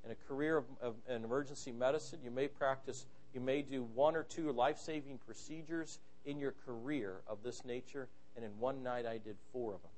In 0.04 0.12
a 0.12 0.16
career 0.28 0.58
of, 0.58 0.66
of 0.82 0.96
in 1.10 1.24
emergency 1.24 1.72
medicine, 1.72 2.20
you 2.24 2.32
may 2.32 2.48
practice, 2.48 3.06
you 3.34 3.42
may 3.42 3.62
do 3.62 3.84
one 3.96 4.16
or 4.16 4.24
two 4.24 4.52
life 4.52 4.78
saving 4.80 5.20
procedures 5.26 6.00
in 6.26 6.40
your 6.40 6.54
career 6.66 7.22
of 7.28 7.40
this 7.44 7.64
nature, 7.66 8.08
and 8.36 8.44
in 8.44 8.52
one 8.60 8.84
night 8.84 9.06
I 9.06 9.18
did 9.18 9.36
four 9.52 9.74
of 9.74 9.82
them 9.82 9.92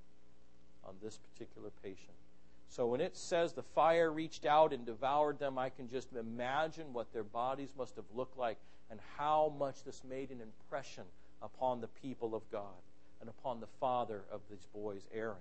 on 0.85 0.95
this 1.01 1.17
particular 1.17 1.69
patient. 1.83 2.15
So 2.69 2.87
when 2.87 3.01
it 3.01 3.15
says 3.15 3.53
the 3.53 3.63
fire 3.63 4.11
reached 4.11 4.45
out 4.45 4.73
and 4.73 4.85
devoured 4.85 5.39
them, 5.39 5.57
I 5.57 5.69
can 5.69 5.87
just 5.87 6.13
imagine 6.13 6.93
what 6.93 7.11
their 7.13 7.23
bodies 7.23 7.73
must 7.77 7.95
have 7.95 8.05
looked 8.13 8.37
like 8.37 8.57
and 8.91 8.99
how 9.17 9.53
much 9.57 9.83
this 9.83 10.03
made 10.07 10.29
an 10.29 10.41
impression 10.41 11.03
upon 11.41 11.81
the 11.81 11.87
people 11.87 12.35
of 12.35 12.49
God 12.51 12.81
and 13.19 13.29
upon 13.29 13.59
the 13.59 13.67
father 13.79 14.23
of 14.31 14.41
these 14.49 14.65
boys, 14.73 15.01
Aaron. 15.13 15.37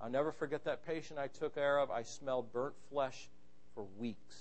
I'll 0.00 0.10
never 0.10 0.32
forget 0.32 0.64
that 0.64 0.86
patient 0.86 1.18
I 1.18 1.26
took 1.26 1.54
care 1.54 1.78
of. 1.78 1.90
I 1.90 2.02
smelled 2.02 2.52
burnt 2.52 2.74
flesh 2.90 3.28
for 3.74 3.84
weeks. 3.98 4.36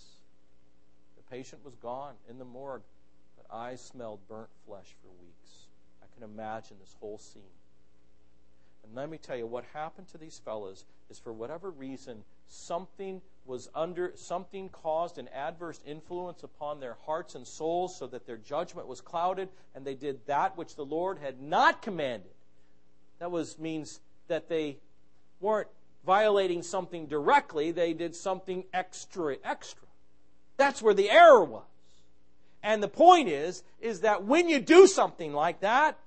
The 1.17 1.35
patient 1.35 1.63
was 1.65 1.75
gone 1.75 2.13
in 2.29 2.39
the 2.39 2.45
morgue, 2.45 2.83
but 3.35 3.53
I 3.53 3.75
smelled 3.75 4.19
burnt 4.29 4.49
flesh 4.65 4.95
for 5.01 5.09
weeks. 5.21 5.67
I 6.01 6.05
can 6.13 6.23
imagine 6.23 6.77
this 6.79 6.95
whole 6.99 7.17
scene. 7.17 7.43
And 8.83 8.95
let 8.95 9.09
me 9.09 9.17
tell 9.17 9.37
you, 9.37 9.45
what 9.45 9.65
happened 9.73 10.07
to 10.09 10.17
these 10.17 10.39
fellows 10.43 10.85
is 11.09 11.19
for 11.19 11.33
whatever 11.33 11.69
reason, 11.69 12.23
something 12.47 13.21
was 13.45 13.69
under, 13.75 14.13
something 14.15 14.69
caused 14.69 15.17
an 15.17 15.27
adverse 15.29 15.79
influence 15.85 16.43
upon 16.43 16.79
their 16.79 16.97
hearts 17.05 17.35
and 17.35 17.45
souls 17.45 17.97
so 17.97 18.07
that 18.07 18.25
their 18.25 18.37
judgment 18.37 18.87
was 18.87 19.01
clouded, 19.01 19.49
and 19.75 19.85
they 19.85 19.95
did 19.95 20.25
that 20.27 20.57
which 20.57 20.75
the 20.75 20.85
Lord 20.85 21.17
had 21.19 21.41
not 21.41 21.81
commanded. 21.81 22.31
That 23.19 23.31
was, 23.31 23.57
means 23.59 23.99
that 24.27 24.49
they 24.49 24.77
weren't 25.39 25.67
violating 26.05 26.63
something 26.63 27.07
directly, 27.07 27.71
they 27.71 27.93
did 27.93 28.15
something 28.15 28.63
extra, 28.73 29.37
extra. 29.43 29.87
That's 30.57 30.81
where 30.81 30.93
the 30.93 31.09
error 31.09 31.43
was. 31.43 31.63
And 32.63 32.83
the 32.83 32.87
point 32.87 33.29
is, 33.29 33.63
is 33.79 34.01
that 34.01 34.23
when 34.23 34.49
you 34.49 34.59
do 34.59 34.87
something 34.87 35.33
like 35.33 35.61
that, 35.61 35.97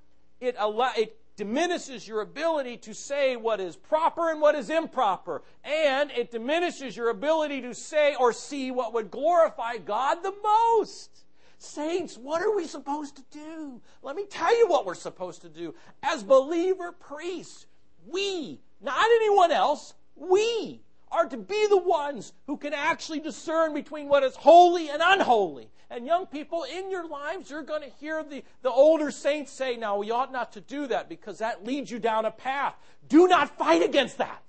it, 0.41 0.57
it 0.59 1.17
diminishes 1.43 2.07
your 2.07 2.21
ability 2.21 2.77
to 2.77 2.95
say 2.95 3.35
what 3.35 3.59
is 3.59 3.75
proper 3.75 4.31
and 4.31 4.41
what 4.41 4.55
is 4.55 4.71
improper. 4.71 5.43
And 5.65 6.13
it 6.13 6.31
diminishes 6.31 6.97
your 6.97 7.11
ability 7.11 7.63
to 7.63 7.75
say 7.75 8.15
or 8.15 8.33
see 8.33 8.71
what 8.71 8.95
would 8.95 9.11
glorify 9.11 9.79
God 9.79 10.23
the 10.23 10.33
most. 10.41 11.25
Saints, 11.59 12.17
what 12.17 12.43
are 12.43 12.55
we 12.55 12.69
supposed 12.69 13.17
to 13.17 13.25
do? 13.33 13.81
Let 14.03 14.15
me 14.15 14.25
tell 14.25 14.57
you 14.57 14.69
what 14.69 14.87
we're 14.87 14.95
supposed 14.95 15.43
to 15.43 15.49
do. 15.49 15.75
As 16.01 16.23
believer 16.23 16.93
priests, 16.93 17.67
we, 18.07 18.61
not 18.81 19.05
anyone 19.05 19.51
else, 19.51 19.95
we 20.15 20.81
are 21.13 21.27
to 21.27 21.37
be 21.37 21.67
the 21.69 21.79
ones 21.79 22.33
who 22.47 22.57
can 22.57 22.73
actually 22.73 23.21
discern 23.21 23.75
between 23.75 24.09
what 24.09 24.23
is 24.23 24.35
holy 24.35 24.89
and 24.89 25.03
unholy. 25.05 25.71
And 25.91 26.07
young 26.07 26.27
people, 26.27 26.65
in 26.65 26.91
your 26.91 27.07
lives, 27.07 27.51
you're 27.51 27.63
going 27.63 27.83
to 27.83 27.91
hear 28.01 28.25
the, 28.25 28.43
the 28.63 28.71
older 28.71 29.11
saints 29.11 29.53
say, 29.53 29.77
now, 29.77 29.99
we 29.99 30.11
ought 30.11 30.33
not 30.33 30.53
to 30.53 30.61
do 30.63 30.87
that 30.87 31.09
because 31.09 31.39
that 31.39 31.67
leads 31.67 31.91
you 31.91 31.99
down 31.99 32.25
a 32.25 32.31
path. 32.31 32.75
Do 33.09 33.29
not 33.29 33.59
fight 33.59 33.83
against 33.83 34.17
that. 34.19 34.43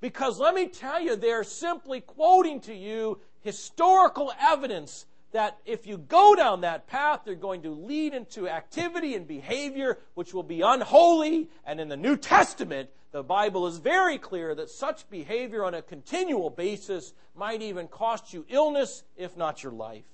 Because 0.00 0.38
let 0.38 0.54
me 0.54 0.68
tell 0.68 1.00
you, 1.00 1.16
they're 1.16 1.42
simply 1.42 2.00
quoting 2.00 2.60
to 2.60 2.74
you 2.74 3.18
historical 3.40 4.32
evidence 4.40 5.06
that 5.32 5.58
if 5.66 5.86
you 5.86 5.98
go 5.98 6.34
down 6.34 6.60
that 6.60 6.86
path, 6.86 7.22
they're 7.24 7.34
going 7.34 7.62
to 7.62 7.70
lead 7.70 8.14
into 8.14 8.48
activity 8.48 9.14
and 9.14 9.26
behavior 9.26 9.98
which 10.14 10.32
will 10.32 10.42
be 10.42 10.60
unholy. 10.60 11.48
And 11.64 11.80
in 11.80 11.88
the 11.88 11.96
New 11.96 12.16
Testament, 12.16 12.90
the 13.16 13.22
Bible 13.22 13.66
is 13.66 13.78
very 13.78 14.18
clear 14.18 14.54
that 14.54 14.68
such 14.68 15.08
behavior 15.08 15.64
on 15.64 15.72
a 15.72 15.80
continual 15.80 16.50
basis 16.50 17.14
might 17.34 17.62
even 17.62 17.88
cost 17.88 18.34
you 18.34 18.44
illness, 18.50 19.04
if 19.16 19.38
not 19.38 19.62
your 19.62 19.72
life. 19.72 20.04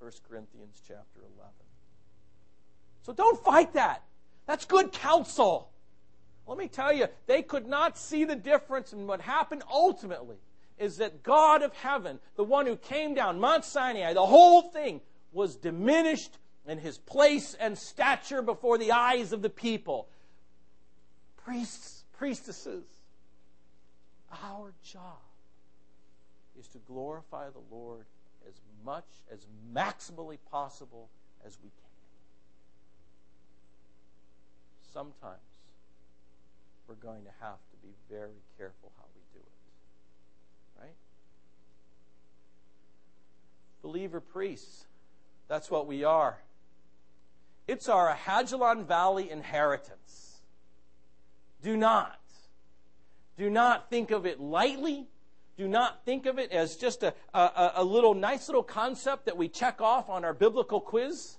1 0.00 0.10
Corinthians 0.28 0.82
chapter 0.88 1.20
11. 1.20 1.52
So 3.02 3.12
don't 3.12 3.40
fight 3.44 3.74
that. 3.74 4.02
That's 4.44 4.64
good 4.64 4.90
counsel. 4.90 5.70
Let 6.48 6.58
me 6.58 6.66
tell 6.66 6.92
you, 6.92 7.06
they 7.28 7.42
could 7.42 7.68
not 7.68 7.96
see 7.96 8.24
the 8.24 8.34
difference 8.34 8.92
in 8.92 9.06
what 9.06 9.20
happened 9.20 9.62
ultimately 9.70 10.38
is 10.76 10.96
that 10.96 11.22
God 11.22 11.62
of 11.62 11.72
heaven, 11.74 12.18
the 12.34 12.42
one 12.42 12.66
who 12.66 12.74
came 12.74 13.14
down, 13.14 13.38
Mount 13.38 13.64
Sinai, 13.64 14.14
the 14.14 14.26
whole 14.26 14.62
thing 14.62 15.00
was 15.30 15.54
diminished 15.54 16.38
in 16.66 16.78
his 16.78 16.98
place 16.98 17.54
and 17.54 17.78
stature 17.78 18.42
before 18.42 18.78
the 18.78 18.90
eyes 18.90 19.32
of 19.32 19.42
the 19.42 19.50
people 19.50 20.08
priests, 21.44 22.04
priestesses. 22.16 22.84
Our 24.42 24.72
job 24.84 25.20
is 26.58 26.66
to 26.68 26.78
glorify 26.78 27.50
the 27.50 27.74
Lord 27.74 28.06
as 28.48 28.54
much, 28.84 29.04
as 29.32 29.46
maximally 29.74 30.38
possible 30.50 31.08
as 31.46 31.56
we 31.62 31.68
can. 31.68 31.80
Sometimes 34.92 35.38
we're 36.88 36.94
going 36.96 37.24
to 37.24 37.30
have 37.40 37.58
to 37.70 37.76
be 37.82 37.92
very 38.10 38.42
careful 38.58 38.92
how 38.96 39.04
we 39.14 39.20
do 39.32 39.44
it. 39.44 40.80
Right? 40.82 40.94
Believer 43.82 44.20
priests, 44.20 44.86
that's 45.48 45.70
what 45.70 45.86
we 45.86 46.04
are. 46.04 46.38
It's 47.66 47.88
our 47.88 48.16
Ajalon 48.26 48.84
Valley 48.86 49.30
inheritance. 49.30 50.33
Do 51.64 51.78
not. 51.78 52.20
Do 53.38 53.48
not 53.48 53.88
think 53.88 54.10
of 54.10 54.26
it 54.26 54.38
lightly. 54.38 55.08
Do 55.56 55.66
not 55.66 56.04
think 56.04 56.26
of 56.26 56.38
it 56.38 56.52
as 56.52 56.76
just 56.76 57.02
a, 57.02 57.14
a, 57.32 57.72
a, 57.76 57.84
little 57.84 58.12
nice 58.12 58.48
little 58.48 58.62
concept 58.62 59.24
that 59.24 59.38
we 59.38 59.48
check 59.48 59.80
off 59.80 60.10
on 60.10 60.26
our 60.26 60.34
biblical 60.34 60.78
quiz. 60.78 61.38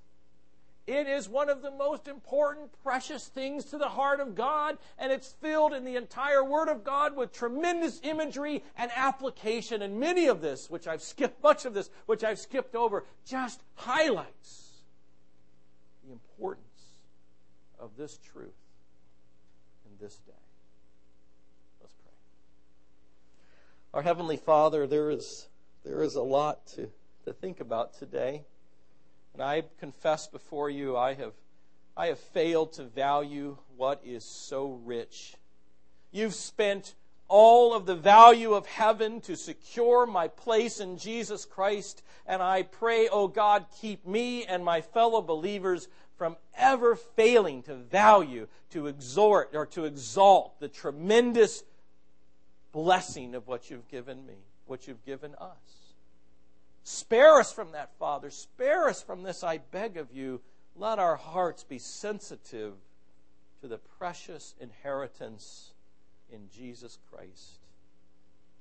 It 0.87 1.07
is 1.07 1.29
one 1.29 1.47
of 1.49 1.61
the 1.61 1.69
most 1.69 2.07
important, 2.07 2.71
precious 2.81 3.27
things 3.27 3.65
to 3.65 3.77
the 3.77 3.89
heart 3.89 4.19
of 4.19 4.33
God, 4.33 4.79
and 4.97 5.11
it's 5.11 5.33
filled 5.41 5.73
in 5.73 5.85
the 5.85 5.95
entire 5.95 6.43
Word 6.43 6.69
of 6.69 6.83
God 6.83 7.15
with 7.15 7.31
tremendous 7.31 7.99
imagery 8.03 8.63
and 8.77 8.89
application. 8.95 9.83
And 9.83 9.99
many 9.99 10.25
of 10.25 10.41
this, 10.41 10.71
which 10.71 10.87
I've 10.87 11.03
skipped, 11.03 11.43
much 11.43 11.65
of 11.65 11.75
this, 11.75 11.91
which 12.07 12.23
I've 12.23 12.39
skipped 12.39 12.75
over, 12.75 13.05
just 13.27 13.61
highlights 13.75 14.71
the 16.03 16.11
importance 16.11 16.63
of 17.79 17.91
this 17.95 18.17
truth 18.17 18.64
this 19.99 20.15
day. 20.15 20.33
Let's 21.81 21.93
pray. 21.93 22.11
Our 23.93 24.01
Heavenly 24.01 24.37
Father, 24.37 24.87
there 24.87 25.09
is, 25.09 25.47
there 25.83 26.01
is 26.03 26.15
a 26.15 26.21
lot 26.21 26.65
to, 26.75 26.89
to 27.25 27.33
think 27.33 27.59
about 27.59 27.97
today. 27.97 28.43
And 29.33 29.41
I 29.41 29.63
confess 29.79 30.27
before 30.27 30.69
you, 30.69 30.95
I 30.95 31.13
have, 31.13 31.33
I 31.97 32.07
have 32.07 32.19
failed 32.19 32.73
to 32.73 32.83
value 32.83 33.57
what 33.75 34.01
is 34.05 34.23
so 34.23 34.79
rich. 34.85 35.35
You've 36.11 36.35
spent 36.35 36.95
all 37.27 37.73
of 37.73 37.85
the 37.85 37.95
value 37.95 38.53
of 38.53 38.65
heaven 38.65 39.19
to 39.21 39.35
secure 39.35 40.05
my 40.05 40.27
place 40.27 40.79
in 40.79 40.97
Jesus 40.97 41.45
Christ. 41.45 42.03
And 42.25 42.41
I 42.41 42.63
pray, 42.63 43.07
oh 43.11 43.27
God, 43.27 43.65
keep 43.81 44.05
me 44.05 44.45
and 44.45 44.63
my 44.63 44.81
fellow 44.81 45.21
believers 45.21 45.87
from 46.17 46.37
ever 46.57 46.95
failing 46.95 47.61
to 47.63 47.75
value, 47.75 48.47
to 48.71 48.87
exhort, 48.87 49.51
or 49.53 49.65
to 49.67 49.85
exalt 49.85 50.59
the 50.59 50.67
tremendous 50.67 51.63
blessing 52.71 53.35
of 53.35 53.47
what 53.47 53.69
you've 53.69 53.87
given 53.89 54.25
me, 54.25 54.35
what 54.65 54.87
you've 54.87 55.05
given 55.05 55.35
us. 55.35 55.85
Spare 56.83 57.39
us 57.39 57.51
from 57.51 57.71
that, 57.71 57.91
Father. 57.97 58.29
Spare 58.29 58.87
us 58.87 59.01
from 59.01 59.23
this, 59.23 59.43
I 59.43 59.57
beg 59.57 59.97
of 59.97 60.11
you. 60.13 60.41
Let 60.75 60.99
our 60.99 61.15
hearts 61.15 61.63
be 61.63 61.79
sensitive 61.79 62.73
to 63.61 63.67
the 63.67 63.77
precious 63.97 64.53
inheritance 64.59 65.71
in 66.31 66.49
Jesus 66.55 66.99
Christ. 67.09 67.59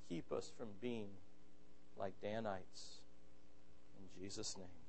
Keep 0.08 0.32
us 0.32 0.50
from 0.56 0.68
being 0.80 1.08
like 1.98 2.12
Danites. 2.22 3.00
In 3.98 4.22
Jesus' 4.22 4.56
name. 4.56 4.83